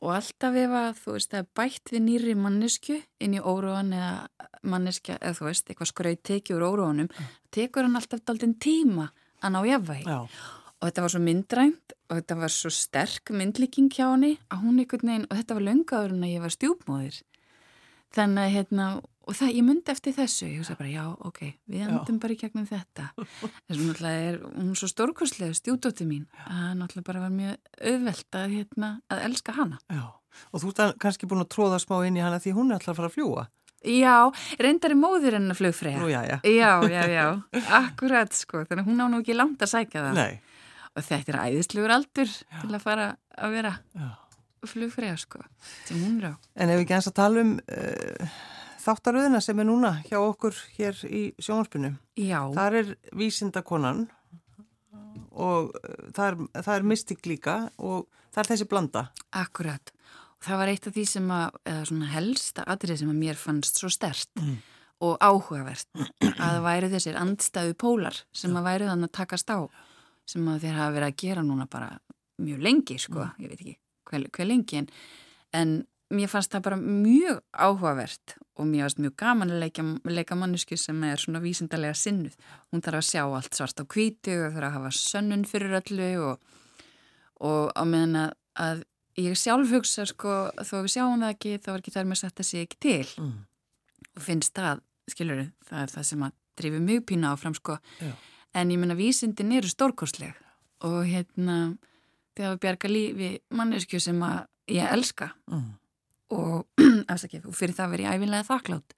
og 0.04 0.12
alltaf 0.12 0.58
ef 0.60 0.78
að 0.78 0.96
þú 1.00 1.18
veist 1.18 1.36
að 1.40 1.52
bætt 1.58 1.94
við 1.94 2.06
nýri 2.06 2.38
mannesku 2.38 3.00
inn 3.24 3.38
í 3.38 3.42
óróan 3.42 3.94
eða 3.96 4.50
manneskja 4.68 5.18
eða 5.20 5.38
þú 5.40 5.50
veist 5.50 5.70
eitthvað 5.70 5.92
skrauð 5.92 6.24
tekið 6.30 6.58
úr 6.58 6.66
óróanum 6.70 7.10
mm. 7.10 7.36
tekur 7.56 7.88
hann 7.88 7.98
alltaf 8.00 8.22
daldinn 8.28 8.58
tíma 8.62 9.10
að 9.44 9.56
ná 9.56 9.62
jafnvægi. 9.68 10.18
Og 10.84 10.90
þetta 10.90 11.06
var 11.06 11.14
svo 11.14 11.22
myndrænt 11.24 11.96
og 12.10 12.18
þetta 12.18 12.38
var 12.42 12.52
svo 12.52 12.72
sterk 12.74 13.32
myndlíking 13.32 13.92
hjá 13.94 14.10
henni 14.10 14.34
að 14.52 14.66
hún 14.66 14.82
einhvern 14.82 15.12
veginn 15.12 15.30
og 15.30 15.38
þetta 15.40 15.58
var 15.58 15.68
löngaður 15.70 16.16
en 16.16 16.26
ég 16.28 16.44
var 16.44 16.56
stjúpmóðir. 16.56 17.20
Þannig 18.14 18.44
að 18.44 18.56
hérna 18.58 18.88
og 19.24 19.38
það, 19.38 19.54
ég 19.56 19.66
myndi 19.66 19.94
eftir 19.94 20.16
þessu, 20.18 20.48
ég 20.50 20.60
hugsa 20.60 20.76
bara 20.78 20.92
já, 20.92 21.04
ok 21.24 21.40
við 21.72 21.86
endum 21.88 22.20
bara 22.22 22.36
í 22.36 22.40
gegnum 22.42 22.68
þetta. 22.68 23.08
Þess 23.70 23.78
að 23.78 23.86
náttúrulega 23.88 24.28
er 24.28 24.42
hún 24.50 24.74
svo 24.80 24.90
stórkostlega 24.92 25.58
stjúdótti 25.58 26.08
mín 26.10 26.28
að 26.44 26.76
náttúrulega 26.82 27.08
bara 27.08 27.24
var 27.24 27.34
mjög 27.34 27.72
auðvelt 27.80 28.40
að, 28.42 28.58
hérna, 28.58 28.92
að 29.08 29.26
elska 29.30 29.56
hana. 29.56 29.80
Já, 29.88 30.04
og 30.52 30.64
þú 30.64 30.74
ert 30.74 31.02
kannski 31.02 31.30
búin 31.32 31.46
að 31.46 31.54
tróða 31.56 31.80
smá 31.82 32.02
inn 32.04 32.20
í 32.20 32.26
hana 32.26 32.42
því 32.44 32.58
hún 32.60 32.74
er 32.74 32.82
alltaf 32.82 32.98
að 32.98 33.00
fara 33.02 33.12
að 33.14 33.18
fljúa 33.18 33.48
Já, 33.84 34.32
reyndar 34.62 34.94
er 34.96 35.00
móður 35.00 35.38
hennar 35.40 35.60
flugfræða 35.60 36.08
já, 36.08 36.22
já. 36.30 36.38
já, 36.48 36.72
já, 36.88 37.04
já, 37.12 37.28
akkurat 37.82 38.34
sko, 38.38 38.64
þannig 38.70 38.88
hún 38.88 39.04
á 39.04 39.08
nú 39.12 39.20
ekki 39.20 39.36
langt 39.36 39.64
að 39.66 39.74
sækja 39.76 40.08
það 40.08 40.20
Nei. 40.22 40.40
og 40.94 41.08
þetta 41.10 41.34
er 41.34 41.40
æðisluður 41.50 41.96
aldur 41.98 42.32
já. 42.32 42.58
til 42.62 42.72
að 42.72 42.84
fara 42.86 43.10
að 43.36 43.58
vera 43.58 43.76
flugfræða 44.64 45.20
sko, 45.20 45.44
sem 45.84 46.00
hún 46.00 46.18
er 46.22 46.32
á 46.32 46.34
En 46.56 46.72
ef 46.72 46.80
við 46.80 46.86
ekki 46.86 46.98
eins 47.00 47.12
að 47.12 47.18
tala 47.20 47.44
um 47.44 47.56
uh, 47.60 48.36
þáttaröðina 48.84 49.40
sem 49.44 49.60
er 49.60 49.68
núna 49.68 49.94
hjá 50.08 50.18
okkur 50.20 50.58
hér 50.78 51.00
í 51.08 51.24
sjónarspunum. 51.42 51.96
Já. 52.20 52.40
Það 52.56 52.80
er 52.82 52.92
vísindakonan 53.16 54.06
og 55.34 55.74
eh, 55.80 56.10
það 56.14 56.26
er, 56.28 56.38
það 56.60 56.76
er 56.76 56.88
mystik 56.92 57.30
líka 57.30 57.58
og 57.78 58.08
það 58.34 58.44
er 58.44 58.52
þessi 58.52 58.70
blanda. 58.70 59.06
Akkurat. 59.40 59.93
Það 60.44 60.60
var 60.60 60.72
eitt 60.72 60.88
af 60.90 60.96
því 60.96 61.06
sem 61.08 61.32
að, 61.32 61.60
eða 61.72 61.84
svona 61.90 62.12
helsta 62.12 62.66
atrið 62.74 63.02
sem 63.02 63.12
að 63.14 63.22
mér 63.22 63.40
fannst 63.40 63.80
svo 63.80 63.92
stert 63.94 64.32
mm. 64.42 64.58
og 65.08 65.16
áhugavert 65.24 66.04
að 66.24 66.36
það 66.42 66.60
væri 66.68 66.92
þessir 66.92 67.20
andstæðu 67.22 67.78
pólar 67.80 68.20
sem 68.36 68.60
að 68.60 68.68
væri 68.68 68.90
þannig 68.90 69.12
að 69.12 69.18
takast 69.20 69.54
á 69.54 69.60
sem 70.28 70.46
að 70.48 70.66
þeir 70.66 70.78
hafa 70.80 70.96
verið 70.98 71.10
að 71.10 71.18
gera 71.24 71.46
núna 71.46 71.68
bara 71.72 71.90
mjög 72.44 72.62
lengi, 72.64 73.00
sko, 73.00 73.24
mm. 73.24 73.42
ég 73.44 73.52
veit 73.52 73.60
ekki 73.62 73.76
hver, 74.10 74.28
hver 74.36 74.50
lengi 74.50 74.80
en, 74.82 74.88
en 75.56 75.74
mér 76.14 76.30
fannst 76.32 76.54
það 76.54 76.66
bara 76.68 76.80
mjög 76.80 77.42
áhugavert 77.52 78.36
og 78.60 78.68
mér 78.70 78.86
fannst 78.86 79.02
mjög 79.02 79.16
gaman 79.20 79.54
að 79.54 79.64
leika, 79.64 79.86
leika 80.10 80.38
mannesku 80.38 80.78
sem 80.80 81.04
er 81.08 81.22
svona 81.22 81.42
vísindarlega 81.44 81.96
sinnuð. 81.98 82.36
Hún 82.72 82.84
þarf 82.86 83.02
að 83.02 83.10
sjá 83.10 83.24
allt 83.24 83.58
svart 83.58 83.82
á 83.82 83.86
kvítu 83.90 84.36
og 84.46 84.56
þarf 84.56 84.70
að 84.70 84.76
hafa 84.78 84.94
sönnun 84.98 85.46
fyrir 85.50 85.78
öllu 85.80 86.10
og, 86.30 86.58
og 87.50 87.72
á 87.74 87.84
meðan 87.90 88.20
að, 88.24 88.36
að 88.62 88.84
ég 89.20 89.38
sjálf 89.38 89.72
hugsa 89.74 90.06
sko 90.10 90.36
þó 90.66 90.76
við 90.82 90.94
sjáum 90.96 91.24
það 91.24 91.34
ekki 91.36 91.58
þá 91.64 91.70
er 91.74 91.82
ekki 91.82 91.94
þar 91.96 92.08
með 92.10 92.18
að 92.18 92.22
setja 92.24 92.48
sig 92.48 92.68
ekki 92.68 92.80
til. 92.84 93.10
Mm. 93.22 93.34
og 94.14 94.22
finnst 94.22 94.54
það, 94.58 94.82
skilur 95.10 95.44
það 95.68 95.84
er 95.84 95.94
það 95.94 96.08
sem 96.10 96.26
að 96.28 96.34
drifir 96.60 96.84
mjög 96.86 97.06
pína 97.10 97.34
áfram 97.34 97.58
sko. 97.58 97.78
Já. 98.00 98.14
en 98.54 98.72
ég 98.72 98.78
menna 98.78 98.96
vísindin 98.96 99.52
eru 99.52 99.70
stórkostleg. 99.70 100.34
Og 100.86 101.06
hérna 101.08 101.78
þegar 102.36 102.52
við 102.54 102.60
bjarga 102.66 102.90
lífi 102.92 103.30
mannesku 103.50 104.00
sem 104.00 104.20
að 104.22 104.44
ég 104.70 104.92
elska. 104.94 105.32
Mm. 105.50 105.72
Og, 106.34 106.68
afsakið, 107.14 107.48
og 107.50 107.58
fyrir 107.58 107.78
það 107.78 107.96
verið 107.96 108.08
ég 108.08 108.18
æfinlega 108.18 108.50
þakklátt 108.50 108.98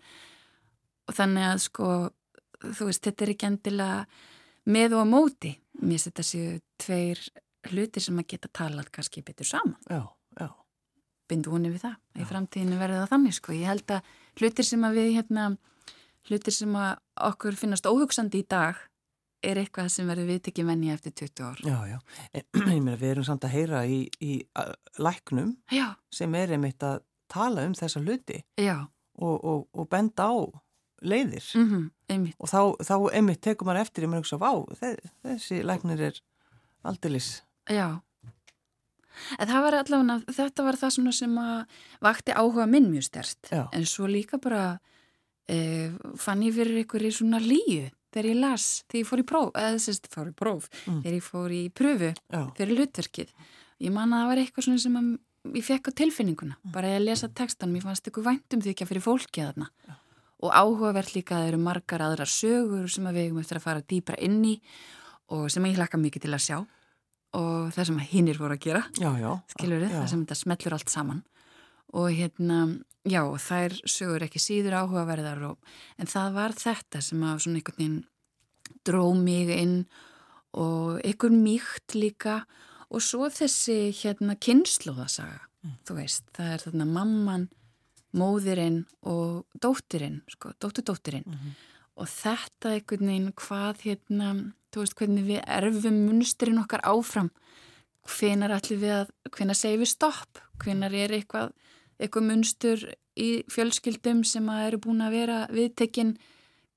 og 1.06 1.14
þannig 1.14 1.46
að 1.46 1.60
sko 1.66 1.88
þú 2.74 2.90
veist, 2.90 3.04
þetta 3.06 3.26
er 3.26 3.32
ekki 3.34 3.50
endilega 3.50 3.98
með 4.66 4.98
og 4.98 5.06
á 5.06 5.08
móti. 5.10 5.52
Mér 5.86 6.02
þetta 6.06 6.26
séu 6.26 6.60
tveir 6.82 7.22
hlutir 7.72 8.04
sem 8.04 8.20
að 8.22 8.30
geta 8.34 8.52
talað 8.54 8.92
kannski 8.94 9.24
betur 9.26 9.48
saman 9.50 9.78
já, 9.90 10.02
já. 10.40 10.50
bindu 11.30 11.54
húnni 11.54 11.72
við 11.74 11.86
það, 11.88 11.96
já. 12.16 12.22
í 12.22 12.28
framtíðinu 12.32 12.82
verður 12.82 13.04
það 13.04 13.14
þannig 13.14 13.38
sko, 13.38 13.56
ég 13.56 13.72
held 13.72 13.96
að 13.98 14.12
hlutir 14.42 14.70
sem 14.70 14.84
að 14.88 15.00
við 15.00 15.14
hérna, 15.20 15.48
hlutir 16.30 16.56
sem 16.56 16.76
að 16.80 16.92
okkur 17.30 17.60
finnast 17.60 17.90
óhugsandi 17.90 18.44
í 18.44 18.50
dag 18.50 18.84
er 19.46 19.60
eitthvað 19.62 19.92
sem 19.94 20.08
verður 20.10 20.32
viðtekið 20.34 20.66
menni 20.66 20.92
eftir 20.94 21.14
20 21.14 21.44
ár. 21.46 21.60
Já, 21.62 21.78
já. 21.92 21.98
Ég 22.76 22.82
meina, 22.82 22.96
við 22.98 23.12
erum 23.12 23.28
samt 23.28 23.46
að 23.46 23.56
heyra 23.60 23.84
í, 23.86 24.00
í 24.24 24.40
læknum 24.98 25.56
já. 25.74 25.92
sem 26.14 26.34
er 26.40 26.56
einmitt 26.56 26.86
að 26.86 27.04
tala 27.32 27.66
um 27.68 27.76
þessa 27.78 28.02
hluti 28.02 28.40
og, 28.66 29.36
og, 29.36 29.68
og 29.74 29.90
benda 29.92 30.30
á 30.30 30.36
leiðir 31.06 31.46
mm 31.56 31.66
-hmm, 31.70 32.34
og 32.40 32.50
þá, 32.50 32.62
þá 32.82 32.96
einmitt 33.14 33.42
tekur 33.42 33.68
maður 33.68 33.82
eftir 33.82 34.08
hugsa, 34.10 34.38
vá, 34.38 34.52
þessi 35.24 35.62
læknir 35.64 36.02
er 36.02 36.22
aldeilis. 36.84 37.44
Já, 37.72 37.88
en 39.40 39.50
það 39.50 39.64
var 39.66 39.78
allavega, 39.80 40.18
þetta 40.38 40.66
var 40.66 40.80
það 40.80 40.96
sem 41.18 41.38
að 41.42 41.80
vakti 42.04 42.36
áhuga 42.36 42.68
minn 42.70 42.90
mjög 42.92 43.08
stert, 43.08 43.52
Já. 43.52 43.66
en 43.74 43.86
svo 43.90 44.10
líka 44.12 44.40
bara 44.42 44.80
e, 45.50 45.92
fann 46.22 46.44
ég 46.46 46.56
fyrir 46.56 46.82
einhverju 46.84 47.14
svona 47.20 47.42
líu 47.42 47.90
þegar 48.16 48.30
ég 48.32 48.40
las, 48.40 48.66
þegar 48.88 49.02
ég 49.02 49.10
fór 49.10 49.22
í 49.22 49.28
próf, 49.28 49.52
eða 49.60 49.76
þess 49.76 49.92
að 49.92 50.06
það 50.06 50.16
fór 50.16 50.30
í 50.30 50.36
próf, 50.42 50.68
mm. 50.86 51.00
þegar 51.04 51.18
ég 51.18 51.26
fór 51.26 51.56
í 51.56 51.62
pröfu 51.76 52.12
Já. 52.16 52.42
fyrir 52.56 52.80
hlutverkið. 52.80 53.34
Ég 53.84 53.92
man 53.96 54.14
að 54.16 54.22
það 54.22 54.30
var 54.30 54.42
eitthvað 54.44 54.68
svona 54.70 54.84
sem 54.86 55.00
ég 55.56 55.66
fekk 55.68 55.92
á 55.92 55.98
tilfinninguna, 56.00 56.56
mm. 56.56 56.74
bara 56.76 56.94
að 56.96 57.08
lesa 57.10 57.30
textan 57.30 57.74
mér 57.74 57.84
fannst 57.86 58.08
eitthvað 58.08 58.30
væntum 58.32 58.64
því 58.64 58.72
ekki 58.72 58.86
að 58.86 58.92
fyrir 58.94 59.06
fólki 59.06 59.44
að 59.44 59.52
þarna 59.52 59.68
ja. 59.90 59.98
og 60.48 60.56
áhugavert 60.56 61.12
líka 61.14 61.36
að 61.36 61.44
það 61.44 61.52
eru 61.52 61.60
margar 61.68 62.06
aðrar 62.06 62.32
sögur 62.32 62.88
sem 62.92 63.10
að 63.10 63.20
við 63.20 63.28
hefum 63.28 63.44
eftir 63.44 63.60
að 63.60 63.68
fara 63.68 63.84
dýbra 63.92 64.18
inn 64.26 64.40
í 64.48 64.56
og 65.36 65.46
sem 65.52 65.68
ég 65.68 65.78
hlakka 65.78 66.00
mikið 66.02 66.26
til 66.26 66.34
að 66.34 66.44
sjá 66.48 66.58
og 67.36 67.72
það 67.76 67.90
sem 67.90 68.02
hinnir 68.12 68.40
voru 68.40 68.58
að 68.58 68.66
gera 68.66 68.84
já, 68.96 69.10
já, 69.20 69.32
skilur 69.56 69.84
þið, 69.84 69.96
það 69.96 70.12
sem 70.12 70.26
þetta 70.26 70.40
smellur 70.42 70.78
allt 70.78 70.94
saman 70.94 71.24
og 71.96 72.10
hérna, 72.12 72.60
já, 73.08 73.22
þær 73.40 73.78
sögur 73.88 74.26
ekki 74.26 74.42
síður 74.42 74.80
áhugaverðar 74.82 75.44
og, 75.52 75.74
en 76.02 76.12
það 76.12 76.38
var 76.40 76.56
þetta 76.58 77.02
sem 77.06 77.24
að 77.24 77.42
svona 77.46 77.62
einhvern 77.62 77.80
veginn 77.80 78.00
dró 78.86 79.04
mig 79.18 79.52
inn 79.54 79.78
og 80.56 81.02
einhvern 81.06 81.44
mýkt 81.44 81.96
líka 81.98 82.42
og 82.90 83.04
svo 83.04 83.30
þessi 83.34 83.94
hérna 84.00 84.38
kynnslóðasaga 84.40 85.46
mm. 85.66 85.78
þú 85.88 86.00
veist, 86.00 86.28
það 86.36 86.52
er 86.56 86.66
þarna 86.66 86.90
mamman 86.90 87.48
móðirinn 88.16 88.84
og 89.12 89.46
dóttirinn, 89.62 90.22
sko, 90.32 90.54
dótturdóttirinn 90.62 91.26
mm 91.28 91.34
-hmm. 91.34 91.56
og 91.96 92.08
þetta 92.08 92.76
einhvern 92.76 93.08
veginn 93.12 93.34
hvað 93.34 93.82
hérna, 93.84 94.30
þú 94.76 94.84
veist, 94.84 94.98
hvernig 95.00 95.28
við 95.30 95.42
erfum 95.58 96.02
munsturinn 96.10 96.62
okkar 96.62 96.84
áfram. 96.86 97.32
Hvenar 98.06 98.54
allir 98.54 98.82
við 98.82 98.94
að 99.00 99.14
hvenar 99.34 99.58
segjum 99.58 99.82
við 99.82 99.92
stopp, 99.96 100.42
hvenar 100.62 100.94
er 100.94 101.16
eitthvað 101.16 101.56
eitthvað 102.02 102.28
munstur 102.28 102.86
í 103.16 103.30
fjölskyldum 103.52 104.24
sem 104.28 104.48
að 104.52 104.70
eru 104.70 104.82
búin 104.84 105.04
að 105.06 105.20
vera 105.20 105.42
viðtekinn? 105.54 106.16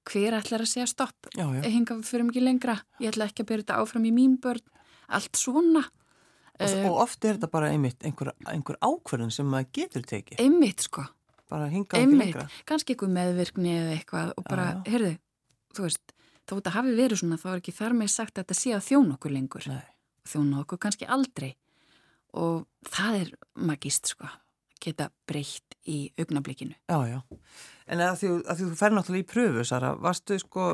Hver 0.08 0.38
ætlar 0.38 0.62
að 0.64 0.70
segja 0.70 0.88
stopp, 0.88 1.28
hinga 1.36 1.98
fyrir 2.06 2.24
mikið 2.30 2.46
lengra. 2.46 2.78
Ég 3.02 3.10
ætla 3.10 3.26
ekki 3.28 3.44
að 3.44 3.48
byrja 3.50 3.64
þetta 3.66 3.80
áfram 3.82 4.06
í 4.08 4.12
mín 4.14 4.38
börn. 4.40 4.62
Allt 5.12 5.36
svona. 5.36 5.82
Og, 6.58 6.64
uh, 6.64 6.86
og 6.88 7.02
oft 7.04 7.26
er 7.28 7.36
þetta 7.36 7.50
bara 7.52 7.68
einmitt 7.74 8.06
einhver, 8.06 8.32
einhver 8.48 8.78
ákverðin 8.80 9.34
sem 9.34 9.46
maður 9.50 9.68
getur 9.76 10.06
tekið. 10.08 10.40
Einmitt 10.40 10.86
sko. 10.86 11.04
Bara 11.52 11.68
hinga 11.72 12.00
ekki 12.00 12.20
lengra. 12.22 12.46
Kanski 12.68 12.96
einhver 12.96 13.12
meðvirkni 13.18 13.74
eða 13.74 13.92
eitthvað 13.98 14.32
og 14.32 14.48
bara, 14.48 14.64
já, 14.70 14.78
já. 14.78 14.94
heyrðu, 14.94 15.12
þú 15.76 15.84
veist, 15.86 16.16
þó 16.48 16.56
þetta 16.56 16.74
hafi 16.74 16.96
verið 16.96 17.22
svona, 17.22 17.38
þá 17.40 17.48
er 17.52 17.62
ekki 17.62 17.76
þar 17.76 17.96
með 17.98 18.12
sagt 18.14 18.34
að 18.34 18.44
þetta 18.44 18.58
sé 18.58 18.74
að 18.76 18.84
þjóna 18.88 19.16
okkur 19.18 19.34
lengur. 19.34 19.70
Nei. 19.70 19.86
Þjóna 20.28 20.60
okkur 20.64 20.82
kannski 20.82 21.08
aldrei. 21.08 21.50
Og 22.38 22.66
það 22.88 23.18
er 23.22 23.32
magist 23.68 24.12
sko, 24.12 24.28
geta 24.82 25.08
breytt 25.28 25.78
í 25.88 25.98
augnablikinu. 26.20 26.76
Já, 26.88 26.98
já. 27.08 27.18
En 27.88 28.04
að 28.04 28.20
því 28.20 28.32
að 28.44 28.62
þú 28.62 28.68
fer 28.78 28.94
náttúrulega 28.94 29.24
í 29.24 29.28
pröfu, 29.32 29.64
Sara, 29.68 29.94
varstu 29.96 30.36
sko, 30.42 30.68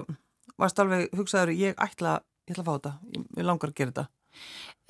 varstu 0.60 0.84
alveg 0.84 1.14
hugsaður, 1.14 1.54
ég 1.58 1.78
ætla, 1.82 2.18
ég 2.48 2.56
ætla 2.56 2.64
að 2.64 2.68
fá 2.68 2.74
þetta, 2.74 2.94
ég, 3.14 3.46
langar 3.46 3.70
að 3.70 3.78
gera 3.80 3.94
þetta. 3.94 4.06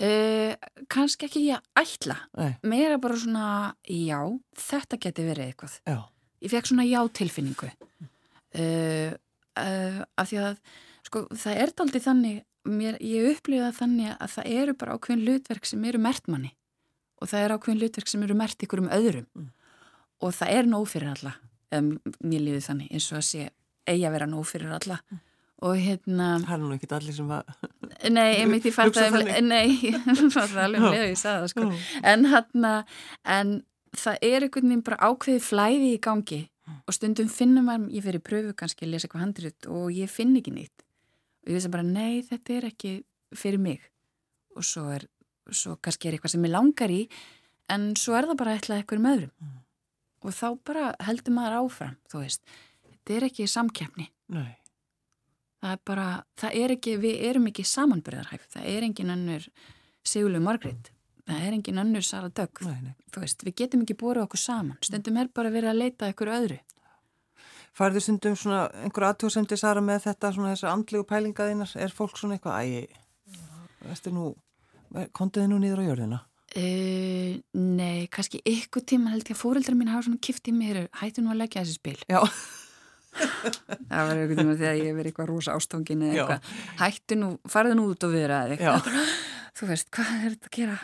Uh, 0.01 0.55
kannski 0.91 1.29
ekki 1.29 1.45
ég 1.45 1.67
ætla 1.79 2.17
Nei. 2.35 2.57
er 2.81 2.97
bara 2.99 3.19
svona 3.21 3.49
já, 3.87 4.19
þetta 4.59 4.99
geti 5.05 5.27
verið 5.29 5.51
eitthvað 5.51 5.75
já. 5.85 5.99
ég 6.43 6.51
fekk 6.51 6.71
svona 6.71 6.87
já 6.89 6.99
tilfinningu 7.15 7.69
uh, 7.69 9.13
uh, 9.61 10.03
af 10.21 10.31
því 10.31 10.43
að 10.49 10.59
sko, 11.07 11.25
það 11.31 11.63
er 11.63 11.73
aldrei 11.85 12.03
þannig 12.05 12.43
mér, 12.65 12.99
ég 13.05 13.35
upplifa 13.35 13.73
þannig 13.77 14.15
að 14.15 14.37
það 14.37 14.53
eru 14.61 14.77
bara 14.81 14.97
ákveðin 14.97 15.27
hlutverk 15.27 15.69
sem 15.69 15.85
eru 15.89 16.01
mertmanni 16.03 16.55
og 17.21 17.31
það 17.31 17.47
eru 17.47 17.59
ákveðin 17.59 17.83
hlutverk 17.83 18.11
sem 18.11 18.25
eru 18.27 18.39
mert 18.39 18.65
ykkur 18.65 18.85
um 18.85 18.91
öðrum. 18.95 19.29
Mm. 19.35 19.51
og 20.25 20.33
það 20.33 20.57
er 20.57 20.71
nóg 20.71 20.89
fyrir 20.89 21.13
alla 21.13 21.35
mér 21.75 22.43
lífið 22.45 22.67
þannig 22.69 22.91
eins 22.95 23.11
og 23.11 23.19
að 23.19 23.29
sé 23.29 23.47
eigi 23.91 24.05
að 24.07 24.15
vera 24.15 24.29
nóg 24.31 24.45
fyrir 24.49 24.75
alla. 24.77 24.99
Mm. 25.11 25.23
Og 25.65 25.79
hérna 25.81 26.29
það 26.45 26.55
er 26.55 26.63
nú 26.63 26.73
ekki 26.75 26.89
allir 26.93 27.17
sem 27.17 27.31
að 27.33 27.53
Nei, 28.13 28.31
ég 28.41 28.49
myndi 28.51 28.73
fætta 28.75 29.07
Nei, 29.45 29.93
það 30.35 30.55
var 30.55 30.65
alveg 30.67 30.83
um 30.83 30.89
leið 30.91 31.05
og 31.05 31.13
ég 31.13 31.21
sagði 31.21 31.45
það 31.45 31.53
sko. 31.53 31.69
En 32.11 32.27
hann 32.33 32.67
en 33.37 33.55
það 33.95 34.27
er 34.29 34.47
einhvern 34.47 34.69
veginn 34.69 34.85
bara 34.85 35.11
ákveði 35.11 35.45
flæði 35.45 35.93
í 35.95 36.01
gangi 36.03 36.41
og 36.65 36.97
stundum 36.97 37.29
finnum 37.29 37.69
maður, 37.69 37.91
ég 37.93 38.05
fyrir 38.07 38.23
pröfu 38.25 38.55
kannski 38.57 38.87
að 38.87 38.95
lesa 38.95 39.09
eitthvað 39.09 39.25
handrið 39.25 39.69
og 39.73 39.91
ég 39.93 40.13
finn 40.13 40.37
ekki 40.39 40.55
nýtt 40.55 40.85
og 41.45 41.53
ég 41.53 41.59
veist 41.59 41.73
bara, 41.73 41.85
nei, 41.85 42.23
þetta 42.25 42.55
er 42.57 42.67
ekki 42.71 42.93
fyrir 43.37 43.61
mig. 43.61 43.83
Og 44.57 44.65
svo 44.65 44.87
er, 44.95 45.05
svo 45.53 45.77
kannski 45.77 46.09
er 46.09 46.17
eitthvað 46.17 46.33
sem 46.37 46.47
ég 46.47 46.55
langar 46.55 46.93
í 46.93 47.03
en 47.73 47.91
svo 48.01 48.17
er 48.17 48.31
það 48.31 48.41
bara 48.41 48.55
eitthvað 48.57 48.81
eitthvað 48.81 49.05
með 49.05 49.17
öðrum. 49.19 49.35
Mm. 49.45 49.61
og 50.25 50.33
þá 50.33 50.47
bara 50.65 50.85
heldur 51.05 51.35
maður 51.37 51.59
áfram, 51.61 51.97
þú 52.09 52.23
veist. 52.23 52.55
Þetta 52.89 53.17
er 53.17 53.27
ekki 53.27 53.49
samkeppni. 53.51 54.07
Nei. 54.33 54.55
Það 55.61 55.75
er 55.75 55.81
bara, 55.91 56.07
það 56.41 56.57
er 56.63 56.75
ekki, 56.79 56.95
við 57.01 57.25
erum 57.29 57.49
ekki 57.51 57.65
samanbyrðarhæf, 57.69 58.47
það 58.55 58.69
er 58.73 58.87
engin 58.89 59.13
önnur 59.13 59.49
Sigurlu 60.05 60.41
Margrit, 60.45 60.91
það 61.29 61.47
er 61.47 61.57
engin 61.57 61.81
önnur 61.83 62.05
Sara 62.05 62.31
Dögg, 62.33 62.63
við 63.15 63.57
getum 63.57 63.85
ekki 63.85 63.97
búið 64.01 64.25
okkur 64.25 64.41
saman, 64.41 64.79
stundum 64.85 65.19
er 65.21 65.31
bara 65.35 65.53
verið 65.55 65.73
að 65.73 65.81
leita 65.81 66.11
ykkur 66.13 66.33
öðru. 66.35 66.61
Færðu 67.75 68.05
stundum 68.05 68.37
svona 68.39 68.69
einhver 68.85 69.09
aðtjóðsendir 69.09 69.59
Sara 69.59 69.83
með 69.83 70.05
þetta 70.07 70.31
svona 70.35 70.53
þessu 70.53 70.69
andlegu 70.71 71.07
pælingaðinnar, 71.11 71.73
er 71.81 71.95
fólk 71.95 72.21
svona 72.21 72.37
eitthvað, 72.37 72.69
æg, 72.69 73.41
veistu 73.89 74.13
nú, 74.15 74.29
kontiði 75.17 75.51
nú 75.51 75.59
nýður 75.63 75.83
á 75.83 75.89
jörðina? 75.89 76.21
Uh, 76.55 77.41
nei, 77.59 78.05
kannski 78.15 78.39
ykkur 78.47 78.85
tíma 78.87 79.11
held 79.11 79.27
ég 79.27 79.35
að 79.35 79.41
fóreldrar 79.41 79.75
mín 79.75 79.91
hafa 79.91 80.07
svona 80.07 80.23
kift 80.23 80.47
í 80.47 80.55
mér, 80.55 80.85
hættu 81.01 81.25
nú 81.25 81.33
að 81.35 81.41
leggja 81.41 81.65
þessi 81.65 81.81
spil. 81.81 81.97
Já. 82.07 82.21
Það 83.15 83.91
var 83.91 84.13
einhvern 84.19 84.39
veginn 84.39 84.59
þegar 84.59 84.79
ég 84.79 84.95
verið 84.97 85.11
eitthvað 85.11 85.29
rosa 85.31 85.55
ástóngin 85.55 86.03
eða 86.07 86.15
eitthvað, 86.15 86.49
hættu 86.81 87.19
nú 87.19 87.29
farðu 87.51 87.77
nú 87.79 87.89
út 87.93 88.07
og 88.07 88.15
viðra 88.15 88.41
eitthvað 88.51 88.89
þú 89.55 89.69
veist, 89.69 89.89
hvað 89.95 90.13
er 90.15 90.35
þetta 90.35 90.49
að 90.49 90.57
gera? 90.57 90.77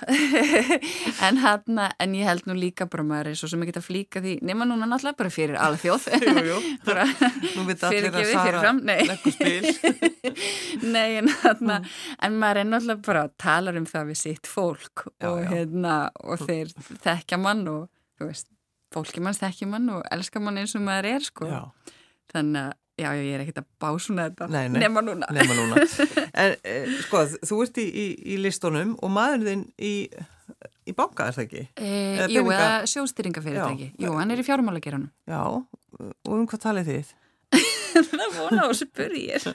En 1.27 1.41
hann, 1.43 1.81
en 1.91 2.15
ég 2.17 2.29
held 2.29 2.47
nú 2.49 2.55
líka 2.57 2.87
bara 2.91 3.05
maður 3.07 3.33
er 3.33 3.39
svo 3.41 3.51
sem 3.51 3.63
ég 3.65 3.71
get 3.73 3.81
að 3.81 3.87
flíka 3.89 4.23
því 4.23 4.37
nema 4.47 4.67
núna 4.69 4.89
náttúrulega 4.89 5.19
bara 5.19 5.33
fyrir 5.35 5.59
alveg 5.61 5.83
þjóð 5.85 6.07
bara 6.89 7.07
fyrir 7.83 8.11
ekki 8.11 8.25
við 8.25 8.35
fyrir 8.37 8.61
fram 8.61 8.83
nei, 8.87 9.03
nei 10.87 11.19
en 11.21 11.33
hann 11.43 11.65
mm. 11.67 11.91
en 12.27 12.39
maður 12.43 12.63
er 12.63 12.71
náttúrulega 12.71 13.07
bara 13.11 13.27
að 13.27 13.37
tala 13.43 13.75
um 13.81 13.89
það 13.91 14.13
við 14.13 14.21
sitt 14.23 14.51
fólk 14.51 15.07
já, 15.11 15.29
og 15.33 15.43
já. 15.43 15.49
hérna 15.55 15.97
og 16.23 16.47
þeir 16.47 16.75
þekkja 17.03 17.41
mann 17.43 17.67
og 17.71 17.89
þú 18.21 18.31
veist, 18.31 18.51
fólki 18.95 19.23
manns 19.25 19.41
þekkja 19.43 19.71
mann 19.71 19.91
og 19.97 20.05
elska 20.15 20.43
mann 20.43 20.61
eins 20.61 20.77
og 20.77 20.85
maður 20.85 21.15
er 21.15 21.27
sko. 21.27 21.49
Já. 21.51 21.97
Þannig 22.31 22.69
að 22.69 22.80
já, 23.01 23.09
ég 23.19 23.37
er 23.37 23.45
ekkert 23.45 23.63
að 23.63 23.69
básuna 23.83 24.29
þetta. 24.29 24.51
Nei, 24.53 24.65
nei, 24.73 24.83
nema 24.85 25.05
núna, 25.05 25.31
nema 25.35 25.57
núna. 25.59 25.87
en 26.45 26.57
eh, 26.61 26.99
sko, 27.07 27.25
þú 27.49 27.63
ert 27.67 27.81
í, 27.81 27.87
í, 27.89 28.07
í 28.35 28.41
listunum 28.45 28.97
og 29.01 29.15
maður 29.15 29.49
þinn 29.51 29.65
í 29.81 29.95
í 30.89 30.95
banka, 30.97 31.29
er 31.29 31.37
það 31.37 31.47
ekki? 31.47 31.65
E, 31.79 31.95
jú, 32.33 32.45
eða 32.51 32.83
sjóstýringafyrirtæki 32.91 33.93
jú, 34.01 34.13
hann 34.19 34.35
er 34.35 34.43
í 34.43 34.47
fjármálageranum 34.47 35.11
Já, 35.29 35.43
og 35.47 36.37
um 36.37 36.47
hvað 36.51 36.65
talið 36.67 36.91
þið? 36.91 37.17
það 37.91 38.37
vona 38.37 38.67
á 38.67 38.71
spurgir 38.79 39.47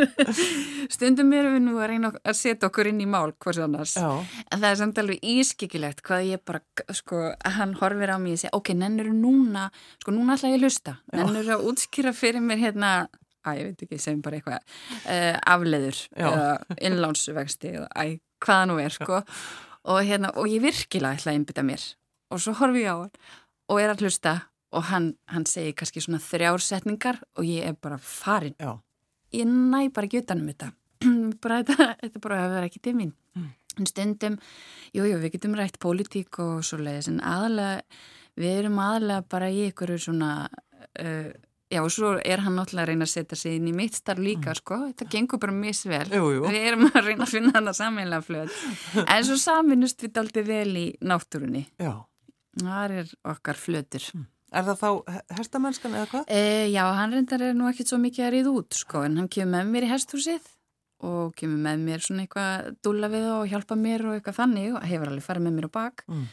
stundum 0.91 1.31
erum 1.35 1.55
við 1.55 1.63
nú 1.63 1.75
að 1.79 1.89
reyna 1.93 2.11
að 2.19 2.37
setja 2.39 2.67
okkur 2.67 2.89
inn 2.91 2.99
í 3.03 3.07
mál 3.07 3.31
hvers 3.31 3.61
annars. 3.63 3.95
Já. 3.95 4.09
en 4.51 4.59
það 4.59 4.69
er 4.69 4.79
samt 4.81 5.01
alveg 5.01 5.29
ískikilegt 5.35 6.03
hvað 6.05 6.29
ég 6.33 6.43
bara, 6.47 6.61
sko, 6.95 7.21
hann 7.57 7.77
horfir 7.79 8.11
á 8.11 8.17
mig 8.19 8.35
og 8.35 8.43
segja, 8.43 8.55
ok, 8.57 8.73
nennur 8.77 9.11
núna? 9.15 9.69
Sko, 10.03 10.15
núna 10.15 10.35
ætla 10.35 10.51
ég 10.51 10.59
að 10.59 10.67
lusta, 10.67 10.97
nennur 11.15 11.53
að 11.55 11.69
útskýra 11.71 12.15
fyrir 12.15 12.43
mér 12.43 12.63
hérna, 12.67 12.91
að 13.51 13.59
ég 13.61 13.69
veit 13.69 13.85
ekki 13.85 14.01
segjum 14.01 14.23
bara 14.25 14.39
eitthvað, 14.39 14.75
uh, 15.03 15.37
afleður 15.55 16.01
eða 16.15 16.49
innlánsvexti 16.89 17.73
eða 17.75 17.87
æ, 17.93 18.17
hvaða 18.45 18.69
nú 18.71 18.79
er, 18.83 18.95
sko. 18.95 19.21
Og 19.85 20.01
hérna, 20.01 20.31
og 20.39 20.49
ég 20.49 20.63
virkilega 20.65 21.19
ætla 21.19 21.33
að 21.33 21.39
einbita 21.39 21.65
mér. 21.65 21.83
Og 22.33 22.41
svo 22.41 22.55
horfi 22.57 22.85
ég 22.85 22.89
á 22.89 22.97
hann 23.05 23.13
og 23.69 23.81
er 23.81 23.91
að 23.93 24.05
hlusta 24.05 24.33
og 24.75 24.89
hann, 24.89 25.11
hann 25.31 25.45
segir 25.49 25.75
kannski 25.77 26.03
svona 26.03 26.21
þrjársetningar 26.21 27.21
og 27.37 27.45
ég 27.47 27.69
er 27.69 27.77
bara 27.81 27.97
farin. 28.01 28.55
Já. 28.59 28.79
ég 29.33 29.45
næ 29.45 29.91
bara 29.93 30.07
ekki 30.09 30.23
utanum 30.23 30.49
þetta. 30.51 30.71
Bara 31.43 31.59
þetta, 31.61 31.95
þetta 31.99 32.19
bara 32.23 32.37
hefur 32.39 32.65
ekki 32.65 32.79
til 32.81 32.93
mín. 32.97 33.11
Mm. 33.35 33.49
en 33.75 33.87
stundum, 33.89 34.37
jújú, 34.95 35.09
jú, 35.11 35.17
við 35.19 35.33
getum 35.35 35.57
rætt 35.59 35.75
pólitík 35.83 36.39
og 36.39 36.61
svo 36.63 36.79
leiðis 36.79 37.09
en 37.11 37.17
aðalega, 37.19 37.81
við 38.39 38.59
erum 38.61 38.79
aðalega 38.79 39.25
bara 39.31 39.49
í 39.51 39.65
ykkur 39.67 39.91
svona 39.99 40.29
uh, 40.47 41.27
já 41.71 41.81
og 41.81 41.89
svo 41.93 42.13
er 42.21 42.43
hann 42.45 42.57
náttúrulega 42.59 42.85
að 42.85 42.91
reyna 42.91 43.07
að 43.07 43.13
setja 43.13 43.39
sig 43.39 43.57
inn 43.57 43.69
í 43.71 43.73
mitt 43.75 43.97
starf 43.97 44.21
líka 44.21 44.51
mm. 44.53 44.59
sko 44.61 44.79
þetta 44.83 45.09
gengur 45.15 45.41
bara 45.41 45.55
misvel, 45.55 46.05
jú, 46.13 46.29
jú. 46.37 46.45
við 46.45 46.67
erum 46.69 46.89
að 46.91 47.01
reyna 47.09 47.25
að 47.25 47.33
finna 47.33 47.55
hann 47.57 47.71
að 47.71 47.79
saminlega 47.79 48.27
flöð 48.27 48.59
en 49.15 49.25
svo 49.25 49.39
saminust 49.41 50.05
við 50.05 50.21
aldrei 50.21 50.45
vel 50.45 50.71
í 50.77 50.85
náttúrunni 51.01 51.65
já. 51.81 51.93
það 52.61 52.97
er 53.01 53.13
okkar 53.33 53.61
flöður 53.61 54.09
mm. 54.13 54.31
Er 54.55 54.63
það 54.63 54.77
þá 54.79 54.89
hestamennskan 55.35 55.95
eða 55.97 56.09
hvað? 56.11 56.27
E, 56.31 56.41
já, 56.71 56.83
hann 56.95 57.15
reyndar 57.15 57.41
er 57.43 57.55
nú 57.57 57.65
ekkit 57.67 57.89
svo 57.91 57.97
mikið 57.99 58.25
að 58.27 58.33
ríða 58.35 58.51
út 58.55 58.77
sko, 58.77 59.01
en 59.03 59.17
hann 59.19 59.31
kemur 59.31 59.51
með 59.57 59.71
mér 59.73 59.87
í 59.87 59.89
hesthúsið 59.89 60.45
og 61.05 61.33
kemur 61.35 61.59
með 61.65 61.81
mér 61.83 62.03
svona 62.05 62.23
eitthvað 62.23 62.69
dúla 62.85 63.09
við 63.11 63.25
og 63.33 63.49
hjálpa 63.51 63.75
mér 63.79 64.05
og 64.07 64.15
eitthvað 64.15 64.37
þannig 64.37 64.77
og 64.77 64.85
hefur 64.87 65.11
alveg 65.11 65.25
farið 65.25 65.47
með 65.47 65.57
mér 65.57 65.67
á 65.67 65.71
bak. 65.75 66.05
Mm. 66.07 66.23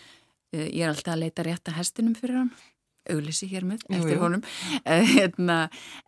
E, 0.52 0.60
ég 0.68 0.84
er 0.84 0.92
alltaf 0.92 1.16
að 1.16 1.24
leita 1.24 1.46
rétt 1.48 1.72
að 1.72 1.78
hestinum 1.80 2.14
fyrir 2.18 2.38
hann, 2.38 2.52
auglisi 3.10 3.48
hér 3.50 3.66
með 3.66 3.86
eftir 3.90 4.20
honum. 4.22 4.44
E, 4.84 5.00
hérna, 5.14 5.58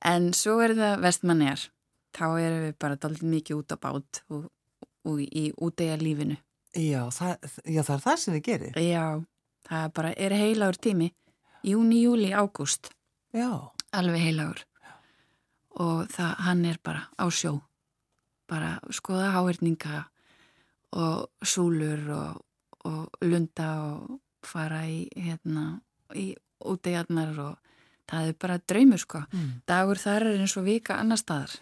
en 0.04 0.32
svo 0.36 0.60
er 0.64 0.76
það 0.78 1.02
vestmanniðar. 1.04 1.68
Þá 2.14 2.26
erum 2.38 2.64
við 2.68 2.74
bara 2.84 3.00
doldið 3.02 3.30
mikið 3.34 3.58
út 3.58 3.74
á 3.74 3.76
bát 3.82 4.22
og, 4.30 4.48
og 5.10 5.20
í 5.24 5.48
útæja 5.58 5.98
lífinu. 5.98 6.38
Já 6.74 7.06
það, 7.14 7.36
já, 7.66 7.82
það 7.82 7.94
er 7.96 8.04
það 8.06 8.20
sem 8.22 8.36
þið 8.36 8.44
gerir. 8.48 8.80
Já, 8.82 9.04
það 9.68 9.92
bara 9.98 10.14
er 10.14 10.34
heilagur 10.38 10.78
tími 10.78 11.10
júni, 11.64 12.02
júli, 12.02 12.32
ágúst 12.32 12.90
alveg 13.94 14.20
heilagur 14.20 14.64
og 15.80 16.10
það, 16.12 16.32
hann 16.46 16.64
er 16.68 16.78
bara 16.84 17.06
á 17.16 17.24
sjó 17.32 17.56
bara 18.50 18.76
skoða 18.92 19.32
háerninga 19.34 20.04
og 20.94 21.30
súlur 21.42 22.02
og, 22.14 22.42
og 22.84 23.24
lunda 23.24 23.70
og 23.88 24.20
fara 24.44 24.84
í 24.86 25.08
hérna 25.16 25.80
í 26.14 26.34
útegjarnar 26.72 27.34
og 27.44 27.74
það 28.10 28.30
er 28.30 28.38
bara 28.46 28.60
draumur 28.60 29.00
sko 29.00 29.24
mm. 29.24 29.50
dagur 29.68 30.00
þar 30.00 30.28
er 30.30 30.44
eins 30.44 30.56
og 30.60 30.66
vika 30.68 30.98
annar 31.00 31.20
staðar 31.20 31.56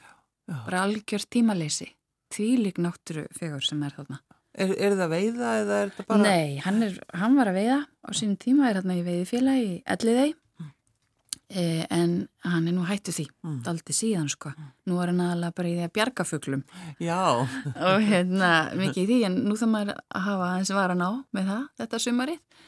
Já. 0.49 0.57
bara 0.67 0.85
algjör 0.87 1.27
tímaleysi 1.31 1.93
því 2.33 2.49
lík 2.65 2.81
náttúru 2.83 3.27
fegur 3.37 3.65
sem 3.65 3.83
er 3.87 3.95
þarna 3.99 4.23
Er, 4.53 4.75
er 4.77 4.95
það 4.99 5.12
veiða 5.15 5.51
eða 5.62 5.77
er 5.81 5.91
það 5.97 6.07
bara... 6.11 6.23
Nei, 6.27 6.61
hann, 6.61 6.83
er, 6.85 6.97
hann 7.17 7.37
var 7.38 7.49
að 7.49 7.57
veiða 7.57 7.79
á 7.88 8.11
sínum 8.12 8.37
tíma, 8.41 8.69
er 8.69 8.79
hérna 8.83 8.99
í 8.99 9.05
veiðifélagi 9.07 9.62
í 9.65 9.79
Elliðei 9.95 10.27
mm. 10.35 10.67
e, 11.49 11.65
en 11.88 12.12
hann 12.45 12.67
er 12.69 12.77
nú 12.77 12.85
hættu 12.85 13.15
því, 13.17 13.25
mm. 13.47 13.55
daldi 13.65 13.97
síðan 13.97 14.29
sko. 14.33 14.53
Mm. 14.53 14.67
Nú 14.91 14.99
er 15.01 15.12
hann 15.12 15.23
aðalega 15.25 15.57
bara 15.57 15.71
í 15.71 15.73
því 15.79 15.87
að 15.87 15.95
bjarga 15.97 16.27
fugglum. 16.29 16.67
Já. 17.01 17.23
Og 17.88 18.05
hérna 18.11 18.53
mikið 18.77 19.01
í 19.01 19.07
því, 19.09 19.19
en 19.31 19.41
nú 19.47 19.57
þarf 19.57 19.73
maður 19.73 19.95
að 19.97 20.29
hafa 20.29 20.53
eins 20.59 20.75
varan 20.77 21.07
á 21.09 21.11
með 21.33 21.49
það, 21.55 21.65
þetta 21.81 22.03
sumarið. 22.05 22.62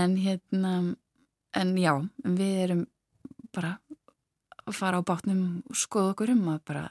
En 0.00 0.16
hérna, 0.24 0.74
en 1.56 1.74
já, 1.78 1.92
við 2.24 2.56
erum 2.64 2.82
bara 3.54 3.76
að 4.64 4.76
fara 4.76 5.00
á 5.00 5.06
bátnum 5.06 5.62
og 5.66 5.78
skoða 5.78 6.14
okkur 6.14 6.34
um 6.34 6.48
að 6.52 6.60
bara, 6.70 6.84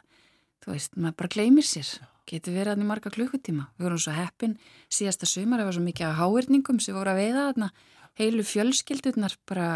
þú 0.63 0.73
veist, 0.73 0.97
maður 0.97 1.17
bara 1.21 1.33
gleymir 1.35 1.67
sér. 1.67 1.91
Getur 2.29 2.53
verið 2.53 2.75
aðni 2.75 2.85
marga 2.85 3.11
klukkutíma. 3.13 3.69
Við 3.77 3.87
vorum 3.87 4.01
svo 4.03 4.13
heppin 4.13 4.57
síðasta 4.91 5.29
sumar, 5.29 5.61
það 5.61 5.69
var 5.69 5.77
svo 5.77 5.85
mikið 5.87 6.07
að 6.09 6.19
háerningum 6.19 6.81
sem 6.83 6.97
voru 6.97 7.13
að 7.13 7.21
veiða 7.23 7.45
aðna, 7.49 7.69
heilu 8.19 8.45
fjölskyldurnar 8.45 9.37
bara, 9.49 9.69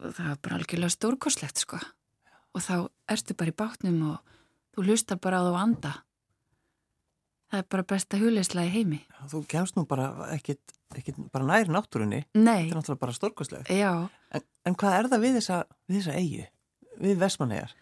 það 0.00 0.24
var 0.24 0.40
bara 0.42 0.58
algjörlega 0.58 0.96
stórkoslegt 0.96 1.62
sko. 1.62 1.78
Og 2.50 2.64
þá 2.64 2.74
ertu 3.12 3.36
bara 3.38 3.52
í 3.52 3.58
bátnum 3.60 4.00
og 4.10 4.36
þú 4.74 4.88
hlustar 4.88 5.20
bara 5.22 5.38
á 5.38 5.46
þú 5.46 5.54
anda. 5.60 5.92
Það 7.50 7.62
er 7.62 7.68
bara 7.74 7.86
besta 7.92 8.20
hulislega 8.20 8.70
í 8.70 8.72
heimi. 8.74 9.00
Já, 9.10 9.20
þú 9.32 9.42
kemst 9.50 9.76
nú 9.76 9.84
bara 9.90 10.08
ekkit, 10.36 10.74
ekkit 10.94 11.18
bara 11.34 11.48
næri 11.48 11.72
náttúrunni. 11.74 12.22
Nei. 12.38 12.68
Það 12.68 12.70
er 12.70 12.78
náttúrulega 12.78 13.02
bara 13.04 13.16
stórkoslegt. 13.16 13.70
Já. 13.74 13.92
En, 14.30 14.46
en 14.70 14.78
hvað 14.78 14.96
er 14.96 15.10
það 15.10 15.24
við 15.26 15.38
þessa, 15.40 15.60
við 15.90 16.00
þessa 16.00 16.18
eigi? 16.20 16.48
Við 17.00 17.22
Vestmannegar? 17.24 17.76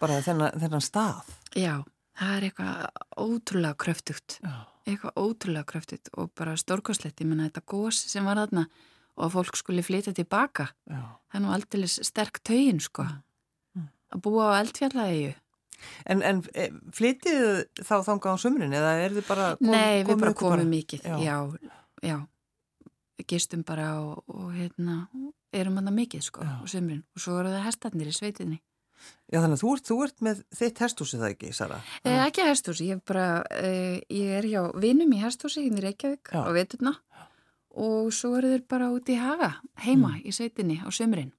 Bara 0.00 0.20
þennan, 0.24 0.58
þennan 0.60 0.84
stað? 0.84 1.36
Já 1.56 1.78
það 2.16 2.34
er 2.36 2.46
eitthvað 2.48 3.00
ótrúlega 3.20 3.78
kröftugt 3.80 4.38
Já. 4.40 4.54
eitthvað 4.88 5.18
ótrúlega 5.20 5.68
kröftugt 5.68 6.10
og 6.16 6.32
bara 6.36 6.56
stórkoslegt, 6.58 7.20
ég 7.20 7.28
menna 7.28 7.48
þetta 7.48 7.64
gós 7.68 8.00
sem 8.08 8.26
var 8.26 8.40
þarna 8.40 8.66
og 9.16 9.24
að 9.26 9.34
fólk 9.36 9.58
skuli 9.60 9.84
flytja 9.84 10.14
tilbaka 10.16 10.70
Já. 10.88 11.02
það 11.28 11.38
er 11.38 11.44
nú 11.44 11.52
aldrei 11.54 11.88
sterk 11.88 12.40
tögin 12.44 12.80
sko 12.82 13.04
mm. 13.06 13.18
Mm. 13.76 13.90
að 14.16 14.24
búa 14.24 14.48
á 14.52 14.58
eldfjallægju 14.62 15.34
En, 16.06 16.22
en 16.22 16.42
e, 16.54 16.68
flytið 16.96 17.66
þá 17.80 17.96
þanga 18.06 18.34
á 18.34 18.36
sömurinn 18.42 18.76
eða 18.76 18.94
er 19.02 19.16
þið 19.16 19.28
bara 19.28 19.48
kom, 19.58 19.72
Nei, 19.72 20.04
við 20.06 20.22
bara 20.22 20.36
komum 20.38 20.70
mikið 20.70 21.08
já, 21.08 21.16
já, 21.22 21.36
já. 22.04 22.16
gistum 23.26 23.64
bara 23.66 23.90
og, 24.02 24.22
og 24.30 24.54
hérna, 24.56 25.04
erum 25.56 25.80
hann 25.80 25.92
að 25.92 26.00
mikið 26.02 26.26
sko 26.28 26.46
á 26.46 26.64
sömurinn 26.68 27.04
og 27.16 27.24
svo 27.24 27.40
eru 27.40 27.54
það 27.54 27.68
hestarnir 27.70 28.12
í 28.12 28.16
sveitinni 28.16 28.62
Já 29.26 29.40
þannig 29.42 29.58
að 29.58 29.62
þú 29.62 29.70
ert, 29.74 29.86
þú 29.86 29.96
ert 30.06 30.22
með 30.24 30.42
þitt 30.56 30.80
hestúsi 30.84 31.18
það 31.20 31.32
ekki, 31.34 31.50
Sara? 31.54 31.80
Eh, 32.06 32.20
ekki 32.22 32.46
hestúsi, 32.46 32.86
ég, 32.92 33.02
bara, 33.06 33.26
eh, 33.58 33.98
ég 34.08 34.38
er 34.38 34.46
hjá 34.48 34.60
vinum 34.80 35.12
í 35.12 35.20
hestúsi 35.20 35.66
hérna 35.66 35.82
í 35.82 35.84
Reykjavík 35.84 36.30
Já. 36.32 36.40
á 36.46 36.50
veturna 36.56 36.94
og 37.76 38.12
svo 38.14 38.36
eru 38.38 38.54
þeir 38.54 38.64
bara 38.70 38.88
út 38.94 39.10
í 39.12 39.18
haga 39.20 39.56
heima 39.84 40.14
mm. 40.14 40.22
í 40.24 40.32
sveitinni 40.32 40.78
á 40.80 40.88
sömurinn 40.88 41.34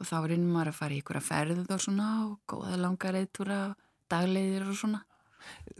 og 0.00 0.08
þá 0.08 0.16
er 0.20 0.34
innum 0.36 0.56
maður 0.56 0.72
að 0.72 0.80
fara 0.80 0.96
í 0.96 1.00
ykkur 1.02 1.20
að 1.20 1.28
ferðu 1.28 1.64
og 1.68 1.84
svona 1.84 2.08
og 2.24 2.36
góða 2.48 2.80
langa 2.80 3.14
reytúra 3.14 3.60
dagleiðir 4.10 4.68
og 4.70 4.78
svona 4.80 5.04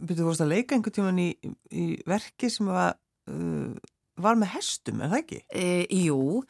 Byrjuðu 0.01 0.21
þú 0.21 0.27
vorust 0.27 0.43
að 0.43 0.53
leika 0.55 0.75
einhvern 0.75 0.95
tíman 0.95 1.19
í, 1.21 1.29
í 1.77 1.85
verki 2.09 2.49
sem 2.49 2.69
var, 2.71 2.95
uh, 3.29 3.91
var 4.21 4.39
með 4.39 4.55
hestum, 4.55 5.03
er 5.03 5.11
það 5.11 5.19
ekki? 5.19 5.41
E, 5.53 5.67
jú, 6.01 6.41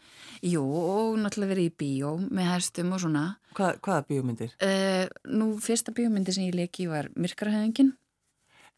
jú 0.48 0.64
og 0.64 1.18
náttúrulega 1.20 1.52
verið 1.52 1.68
í 1.68 1.74
bíó 1.84 2.14
með 2.24 2.52
hestum 2.54 2.94
og 2.96 3.04
svona 3.04 3.26
Hvað, 3.58 3.82
Hvaða 3.84 4.06
bíómyndir? 4.08 4.56
E, 4.64 5.10
nú, 5.28 5.52
fyrsta 5.64 5.92
bíómyndir 5.96 6.38
sem 6.38 6.48
ég 6.48 6.56
leiki 6.56 6.88
var 6.92 7.12
Myrkrahöðingin 7.20 7.92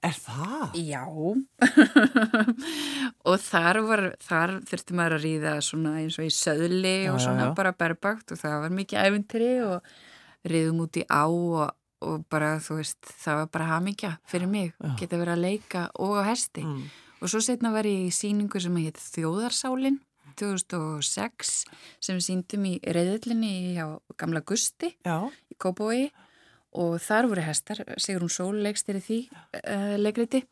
Er 0.03 0.15
það? 0.19 0.73
Já 0.83 1.03
og 3.29 3.37
þar, 3.39 3.79
var, 3.87 4.03
þar 4.23 4.57
þurfti 4.67 4.97
maður 4.99 5.15
að 5.17 5.27
ríða 5.27 5.53
svona 5.63 5.93
eins 6.01 6.17
og 6.19 6.27
í 6.27 6.33
söðli 6.33 6.95
já, 7.05 7.11
og 7.13 7.21
svona 7.23 7.45
já, 7.45 7.51
já. 7.51 7.55
bara 7.59 7.71
berbakt 7.79 8.33
og 8.35 8.41
það 8.41 8.57
var 8.65 8.75
mikið 8.79 9.05
æfintri 9.07 9.51
og 9.63 9.93
riðum 10.51 10.81
út 10.83 10.99
í 10.99 11.05
á 11.07 11.23
og, 11.23 11.71
og 12.03 12.25
bara 12.31 12.57
þú 12.63 12.81
veist 12.81 13.13
það 13.23 13.39
var 13.39 13.53
bara 13.55 13.69
hamingja 13.71 14.11
fyrir 14.27 14.51
mig 14.51 14.73
geta 14.99 15.21
verið 15.21 15.37
að 15.37 15.45
leika 15.45 15.85
og 16.03 16.17
á 16.19 16.23
hesti 16.27 16.65
mm. 16.67 16.83
og 17.23 17.31
svo 17.31 17.39
setna 17.45 17.71
var 17.71 17.87
ég 17.87 18.09
í 18.09 18.11
síningu 18.11 18.59
sem 18.59 18.75
heit 18.83 18.99
Þjóðarsálin 18.99 20.01
2006 20.39 21.55
sem 22.03 22.19
síndum 22.25 22.67
í 22.67 22.75
reyðlinni 22.83 23.79
á 23.79 23.95
Gamla 24.19 24.43
Gusti 24.43 24.91
í 24.99 25.55
Kópói 25.61 26.09
og 26.09 26.32
þar 27.01 27.29
voru 27.31 27.43
hestar, 27.45 27.83
Sigrun 28.01 28.31
Sól 28.31 28.61
leikstir 28.63 28.99
í 28.99 29.03
því 29.03 29.19
uh, 29.31 29.95
leikriti 29.99 30.43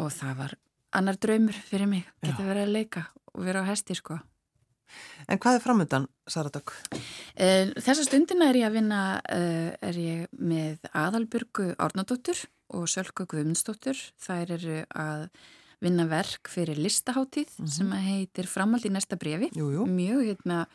og 0.00 0.12
það 0.14 0.36
var 0.38 0.58
annar 0.96 1.18
draumur 1.20 1.56
fyrir 1.68 1.88
mig, 1.88 2.04
geta 2.22 2.44
verið 2.44 2.66
að 2.66 2.76
leika 2.76 3.06
og 3.32 3.46
vera 3.46 3.64
á 3.64 3.70
hesti 3.70 3.96
sko. 3.96 4.18
En 5.30 5.40
hvað 5.40 5.56
er 5.56 5.64
framöndan, 5.64 6.06
Saradok? 6.28 6.74
Uh, 6.92 7.72
þessa 7.80 8.04
stundina 8.04 8.50
er 8.50 8.60
ég 8.60 8.68
að 8.68 8.76
vinna, 8.76 9.00
uh, 9.24 9.70
er 9.80 9.98
ég 9.98 10.36
með 10.36 10.84
Aðalburgu 10.92 11.70
Árnadóttur 11.80 12.44
og 12.76 12.88
Sölku 12.92 13.24
Guðmundsdóttur. 13.28 13.98
Það 14.20 14.54
eru 14.58 14.78
að 14.92 15.26
vinna 15.82 16.06
verk 16.10 16.50
fyrir 16.52 16.78
listaháttíð 16.78 17.56
mm 17.56 17.64
-hmm. 17.64 17.72
sem 17.76 17.92
heitir 17.92 18.46
Framald 18.46 18.84
í 18.84 18.92
næsta 18.92 19.16
brefi. 19.16 19.50
Jú, 19.56 19.72
jú. 19.72 19.86
Mjög 19.86 20.24
hérna, 20.28 20.66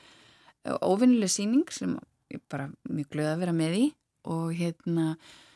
óvinnileg 0.82 1.30
síning 1.30 1.72
sem 1.72 1.98
ég 2.34 2.42
bara 2.50 2.70
mjög 2.90 3.08
glöða 3.14 3.34
að 3.36 3.40
vera 3.40 3.54
með 3.54 3.74
í 3.78 3.86
og 4.28 4.54
hérna 4.58 5.16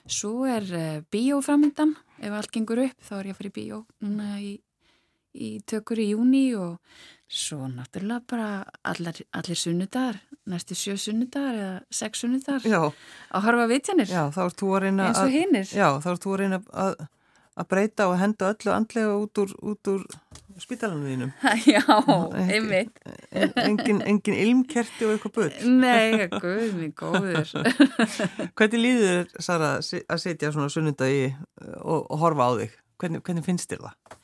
svo 0.10 0.48
er 0.50 0.66
uh, 0.74 1.06
bíóframöndan 1.14 1.96
ef 2.22 2.36
allt 2.36 2.52
gengur 2.56 2.84
upp 2.88 3.08
þá 3.08 3.16
er 3.20 3.32
ég 3.32 3.36
að 3.36 3.42
fara 3.42 3.52
í 3.52 3.56
bíó 3.56 3.80
núna 4.04 4.30
í, 4.42 4.52
í 5.36 5.50
tökur 5.68 6.02
í 6.02 6.12
júni 6.12 6.44
og 6.58 6.78
svo 7.32 7.70
náttúrulega 7.72 8.26
bara 8.28 8.50
allir, 8.84 9.22
allir 9.32 9.60
sunnudagar 9.60 10.20
næstu 10.52 10.76
sjö 10.76 10.98
sunnudagar 11.00 11.56
eða 11.62 11.80
sex 11.94 12.26
sunnudagar 12.26 12.66
að 13.32 13.46
horfa 13.46 13.70
vitjanir. 13.72 14.12
Eins 15.12 15.22
og 15.22 15.32
hinnir 15.32 15.68
Já, 15.70 15.88
þá 16.04 16.14
ert 16.16 16.26
þú 16.26 16.34
að 16.34 16.42
reyna 16.42 16.62
að 16.72 17.04
að 17.60 17.68
breyta 17.68 18.08
og 18.10 18.18
henda 18.22 18.52
öllu 18.54 18.74
andlega 18.74 19.16
út 19.20 19.42
úr, 19.44 19.54
út 19.60 19.92
úr 19.92 20.06
spítalanum 20.60 21.06
þínum. 21.08 21.32
Já, 21.72 21.82
einmitt. 22.42 23.00
Engin, 23.62 24.02
engin 24.08 24.38
ilmkerti 24.38 25.08
og 25.08 25.16
eitthvað 25.16 25.36
börn 25.38 25.78
Nei, 25.82 26.28
guð, 26.34 26.74
mér 26.78 26.94
góður. 26.98 27.52
Hvernig 28.58 28.80
líður 28.82 29.12
þér, 29.12 29.44
Sara, 29.48 29.74
að 29.82 30.24
setja 30.24 30.54
svona 30.54 30.72
sunnundagi 30.74 31.30
og, 31.82 32.08
og 32.08 32.24
horfa 32.24 32.48
á 32.48 32.52
þig? 32.62 32.80
Hvernig, 33.02 33.24
hvernig 33.28 33.48
finnst 33.48 33.72
þér 33.72 33.86
það? 33.88 34.18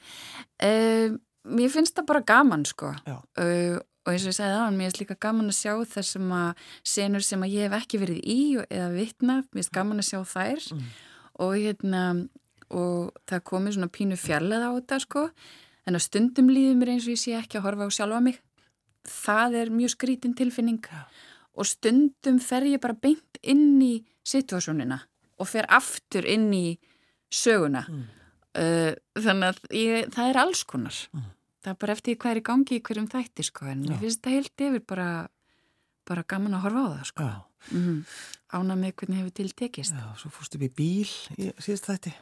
Uh, 0.67 1.19
mér 1.57 1.71
finnst 1.73 1.97
það 1.97 2.09
bara 2.13 2.25
gaman, 2.33 2.65
sko. 2.69 2.93
Uh, 3.07 3.77
og 4.07 4.13
eins 4.13 4.25
og 4.25 4.31
ég 4.31 4.39
segði 4.39 4.57
það, 4.57 4.73
mér 4.79 4.89
finnst 4.89 5.03
líka 5.03 5.19
gaman 5.27 5.53
að 5.53 5.59
sjá 5.59 5.73
þessum 5.93 6.33
að 6.37 6.65
senur 6.95 7.25
sem 7.27 7.45
að 7.45 7.55
ég 7.57 7.67
hef 7.67 7.77
ekki 7.81 8.01
verið 8.01 8.19
í 8.23 8.41
eða 8.65 8.89
vitna, 8.95 9.39
mér 9.45 9.61
finnst 9.61 9.77
gaman 9.77 10.03
að 10.03 10.11
sjá 10.11 10.19
þær. 10.33 10.67
Mm. 10.75 10.91
og 11.37 11.51
hérna 11.53 12.03
og 12.73 13.15
það 13.27 13.45
komi 13.47 13.71
svona 13.71 13.91
pínu 13.91 14.17
fjarlæð 14.19 14.65
á 14.67 14.71
þetta 14.75 14.99
sko 15.03 15.23
en 15.87 15.95
á 15.95 15.99
stundum 16.03 16.51
líður 16.51 16.77
mér 16.81 16.93
eins 16.95 17.07
og 17.07 17.15
ég 17.15 17.21
sé 17.21 17.37
ekki 17.37 17.59
að 17.59 17.67
horfa 17.69 17.87
á 17.87 17.91
sjálfa 17.95 18.19
mig 18.23 18.41
það 19.07 19.57
er 19.61 19.73
mjög 19.73 19.95
skrítin 19.95 20.35
tilfinning 20.37 20.83
og 21.57 21.65
stundum 21.67 22.41
fer 22.43 22.67
ég 22.67 22.83
bara 22.83 22.97
beint 22.97 23.39
inn 23.41 23.79
í 23.81 23.93
situasjónina 24.27 24.99
og 25.37 25.49
fer 25.49 25.67
aftur 25.71 26.27
inn 26.27 26.49
í 26.53 26.77
söguna 27.33 27.85
mm. 27.87 28.03
uh, 28.59 28.93
þannig 29.15 29.49
að 29.53 29.75
ég, 29.77 30.11
það 30.13 30.31
er 30.31 30.41
alls 30.43 30.63
konar 30.67 30.99
mm. 31.13 31.25
það 31.63 31.73
er 31.73 31.81
bara 31.83 31.97
eftir 31.97 32.19
hvað 32.19 32.33
er 32.33 32.41
í 32.41 32.45
gangi 32.51 32.77
í 32.77 32.83
hverjum 32.83 33.09
þætti 33.11 33.47
sko 33.47 33.71
en 33.71 33.83
ja. 33.87 33.95
ég 33.95 34.03
finnst 34.03 34.21
þetta 34.21 34.35
heilt 34.35 34.65
yfir 34.67 34.85
bara, 34.93 35.09
bara 36.07 36.27
gaman 36.27 36.57
að 36.57 36.65
horfa 36.67 36.83
á 36.83 36.89
það 36.91 37.11
sko 37.11 37.27
mm. 37.71 37.99
ána 38.59 38.79
með 38.79 38.95
hvernig 38.99 39.21
hefur 39.23 39.37
tiltekist 39.41 39.97
Já, 39.97 40.07
svo 40.19 40.33
fórstu 40.35 40.61
við 40.61 40.73
bíl 40.77 41.11
síðast 41.63 41.91
þætti 41.91 42.15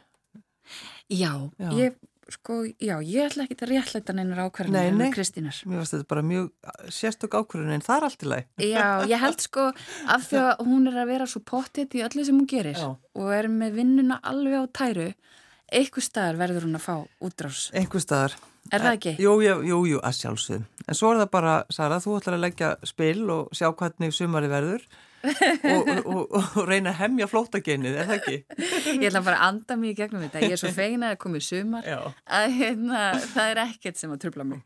Já, 1.14 1.30
já. 1.62 1.70
ég 1.78 1.98
sko, 2.32 2.58
já, 2.82 2.96
ég 3.06 3.28
ætla 3.28 3.44
ekki 3.46 3.56
að 3.60 3.70
réttleita 3.70 4.14
neinar 4.16 4.42
ákvarðanir 4.46 5.06
en 5.06 5.14
Kristínar. 5.14 5.60
Mér 5.68 5.82
finnst 5.82 5.94
þetta 5.94 6.08
bara 6.10 6.24
mjög 6.26 6.48
sérstök 6.96 7.36
ákvarðan 7.38 7.76
en 7.76 7.86
það 7.86 7.96
er 7.96 8.06
allt 8.08 8.24
í 8.24 8.30
lagi. 8.32 8.46
Já, 8.66 8.86
ég 9.12 9.22
held 9.22 9.44
sko 9.44 9.68
af 9.70 10.26
því 10.26 10.42
að 10.42 10.64
hún 10.66 10.90
er 10.90 10.98
að 11.02 11.12
vera 11.12 11.30
svo 11.30 11.42
pottitt 11.46 11.96
í 11.96 12.02
öllu 12.06 12.26
sem 12.26 12.38
hún 12.38 12.50
gerir 12.50 12.80
já. 12.80 12.90
og 12.96 13.32
er 13.36 13.50
með 13.52 13.80
vinnuna 13.80 14.18
alveg 14.26 14.58
á 14.58 14.64
tæru, 14.80 15.08
einhver 15.70 16.06
staðar 16.06 16.42
verður 16.42 16.68
hún 16.68 16.78
að 16.80 16.86
fá 16.86 16.94
útrás. 17.22 17.68
Einhver 17.74 18.02
staðar. 18.02 18.36
Er 18.74 18.82
það 18.82 18.96
ekki? 18.96 19.12
Jú, 19.22 19.36
jú, 19.44 19.58
jú, 19.62 19.82
jú 19.92 19.98
að 20.02 20.16
sjálfsögum. 20.18 20.64
En 20.86 20.98
svo 20.98 21.12
er 21.12 21.20
það 21.22 21.28
bara, 21.36 21.52
Sara, 21.70 22.00
þú 22.02 22.16
ætlar 22.18 22.34
að 22.34 22.46
leggja 22.48 22.70
spil 22.86 23.20
og 23.30 23.54
sjá 23.54 23.68
hvernig 23.70 24.14
sumari 24.14 24.50
verður 24.50 24.82
og, 25.72 25.90
og, 26.04 26.36
og 26.36 26.62
reyna 26.68 26.92
að 26.92 27.00
hemja 27.00 27.28
flótagenið, 27.30 27.98
er 28.00 28.08
það 28.10 28.16
ekki? 28.20 28.38
Ég 28.96 29.04
ætla 29.10 29.22
bara 29.26 29.40
að 29.40 29.50
anda 29.50 29.78
mér 29.80 29.92
í 29.92 29.98
gegnum 29.98 30.24
þetta. 30.26 30.44
Ég 30.46 30.56
er 30.56 30.62
svo 30.62 30.72
feina 30.76 31.12
að 31.14 31.20
koma 31.26 31.42
í 31.42 31.44
sumar 31.46 31.86
Já. 31.88 31.98
að 32.40 32.56
hérna, 32.60 33.04
það 33.34 33.52
er 33.52 33.62
ekkert 33.66 34.00
sem 34.00 34.14
að 34.14 34.24
trubla 34.26 34.48
mig. 34.54 34.64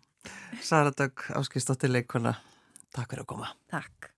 Sara 0.64 0.92
Dögg, 0.92 1.28
áskistóttir 1.38 1.92
leikona, 1.92 2.36
takk 2.96 3.14
fyrir 3.14 3.24
að 3.24 3.30
koma. 3.34 3.52
Takk. 3.72 4.10